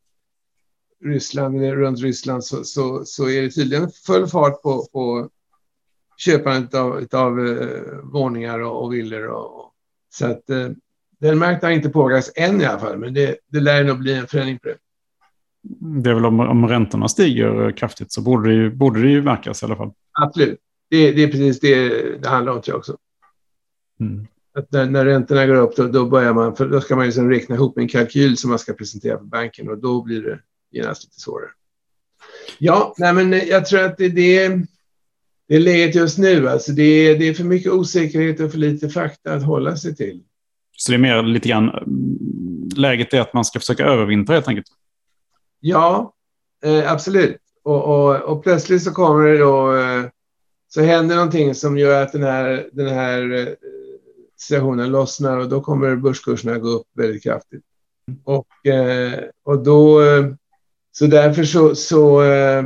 Ryssland, 1.05 1.61
runt 1.61 2.01
Ryssland, 2.01 2.45
så, 2.45 2.65
så, 2.65 3.05
så 3.05 3.29
är 3.29 3.43
det 3.43 3.51
tydligen 3.51 3.91
full 4.07 4.27
fart 4.27 4.63
på, 4.63 4.87
på 4.93 5.29
köpandet 6.17 6.75
av, 6.75 7.07
av 7.13 7.33
våningar 8.03 8.59
och, 8.59 8.85
och 8.85 8.95
villor. 8.95 9.27
Och, 9.27 9.73
så 10.15 10.27
att 10.27 10.47
den 11.19 11.39
marknaden 11.39 11.71
har 11.71 11.71
inte 11.71 11.89
påverkats 11.89 12.33
än 12.37 12.61
i 12.61 12.65
alla 12.65 12.81
fall, 12.81 12.99
men 12.99 13.15
det, 13.15 13.37
det 13.47 13.61
lär 13.61 13.85
nog 13.85 13.99
bli 13.99 14.15
en 14.15 14.27
förändring 14.27 14.59
på 14.59 14.69
det 14.69 14.77
det 15.81 16.11
är 16.11 16.15
väl 16.15 16.27
om, 16.27 16.41
om 16.41 16.69
räntorna 16.69 17.09
stiger 17.09 17.77
kraftigt 17.77 18.13
så 18.13 18.21
borde 18.21 18.49
det 18.49 18.55
ju, 18.55 18.71
borde 18.71 19.03
det 19.03 19.09
ju 19.09 19.23
märkas 19.23 19.63
i 19.63 19.67
alla 19.67 19.77
fall. 19.77 19.93
Absolut. 20.23 20.59
Det, 20.91 21.13
det 21.13 21.23
är 21.23 21.29
precis 21.29 21.61
det 21.61 21.89
det 22.19 22.29
handlar 22.29 22.53
om 22.53 22.63
tror 22.63 22.73
jag 22.73 22.79
också. 22.79 22.97
Mm. 24.01 24.27
Att 24.55 24.73
när, 24.73 24.87
när 24.87 25.05
räntorna 25.05 25.47
går 25.47 25.55
upp 25.55 25.77
då, 25.77 25.87
då 25.87 26.07
börjar 26.07 26.35
man, 26.35 26.57
för 26.57 26.69
då 26.69 26.81
ska 26.81 26.97
man 26.97 27.07
liksom 27.07 27.31
räkna 27.31 27.55
ihop 27.55 27.79
en 27.79 27.89
kalkyl 27.89 28.37
som 28.37 28.51
man 28.51 28.59
ska 28.59 28.73
presentera 28.73 29.19
för 29.19 29.25
banken 29.25 29.69
och 29.69 29.79
då 29.79 30.03
blir 30.03 30.23
det 30.23 30.39
genast 30.71 31.05
lite 31.05 31.21
svårare. 31.21 31.51
Ja, 32.59 32.95
nej 32.99 33.13
men 33.13 33.33
jag 33.33 33.67
tror 33.67 33.81
att 33.81 33.99
det, 33.99 34.09
det, 34.09 34.49
det 35.49 35.55
är 35.57 35.61
läget 35.61 35.95
just 35.95 36.19
nu. 36.19 36.49
Alltså 36.49 36.73
det, 36.73 36.83
är, 36.83 37.19
det 37.19 37.29
är 37.29 37.35
för 37.35 37.45
mycket 37.45 37.73
osäkerhet 37.73 38.41
och 38.41 38.51
för 38.51 38.59
lite 38.59 38.89
fakta 38.89 39.35
att 39.35 39.43
hålla 39.43 39.77
sig 39.77 39.97
till. 39.97 40.23
Så 40.77 40.93
det 40.93 40.97
är 40.97 40.99
mer 40.99 41.23
lite 41.23 41.49
grann 41.49 41.71
läget 42.77 43.15
är 43.15 43.21
att 43.21 43.35
man 43.35 43.45
ska 43.45 43.59
försöka 43.59 43.85
övervintra 43.85 44.35
helt 44.35 44.49
enkelt? 44.49 44.67
Ja, 45.61 46.15
eh, 46.65 46.93
absolut. 46.93 47.39
Och, 47.63 47.85
och, 47.85 48.17
och, 48.17 48.43
plötsligt 48.43 48.83
så 48.83 48.91
kommer 48.91 49.25
det 49.25 49.39
då, 49.39 49.77
eh, 49.77 50.05
så 50.69 50.83
händer 50.83 51.17
någonting 51.17 51.55
som 51.55 51.79
gör 51.79 52.03
att 52.03 52.13
den 52.13 52.23
här, 52.23 52.69
den 52.73 52.89
här 52.89 53.57
eh, 54.43 54.47
situationen 54.47 54.91
lossnar 54.91 55.39
och 55.39 55.49
då 55.49 55.61
kommer 55.61 55.97
börskurserna 55.97 56.59
gå 56.59 56.69
upp 56.69 56.87
väldigt 56.95 57.23
kraftigt. 57.23 57.65
Och, 58.25 58.67
eh, 58.67 59.21
och 59.45 59.63
då, 59.63 60.03
eh, 60.03 60.27
så 60.93 61.07
därför 61.07 61.45
så, 61.45 61.75
så 61.75 62.23
eh, 62.23 62.65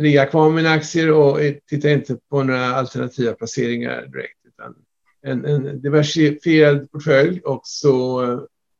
ligger 0.00 0.18
jag 0.18 0.30
kvar 0.30 0.44
med 0.44 0.56
mina 0.56 0.70
aktier 0.70 1.10
och 1.10 1.38
tittar 1.68 1.88
inte 1.88 2.16
på 2.30 2.42
några 2.42 2.66
alternativa 2.66 3.32
placeringar 3.32 4.06
direkt. 4.06 4.38
Utan 4.48 4.74
en, 5.22 5.44
en 5.44 5.82
diversifierad 5.82 6.90
portfölj 6.90 7.40
och 7.40 7.60
så 7.64 8.20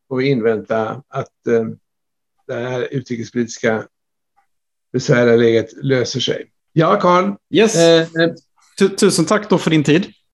får 0.09 0.17
vi 0.17 0.29
invänta 0.29 1.03
att 1.09 1.47
eh, 1.47 1.65
det 2.47 2.55
här 2.55 2.89
utrikespolitiska 2.91 3.87
besvärliga 4.93 5.37
läget 5.37 5.85
löser 5.85 6.21
sig. 6.21 6.51
Ja, 6.73 7.01
Carl. 7.01 7.35
Yes. 7.51 7.77
Eh, 7.77 8.09
Tusen 8.97 9.25
tack 9.25 9.51
då 9.51 9.59
för 9.59 9.71
din 9.71 9.85
tid. 9.85 10.13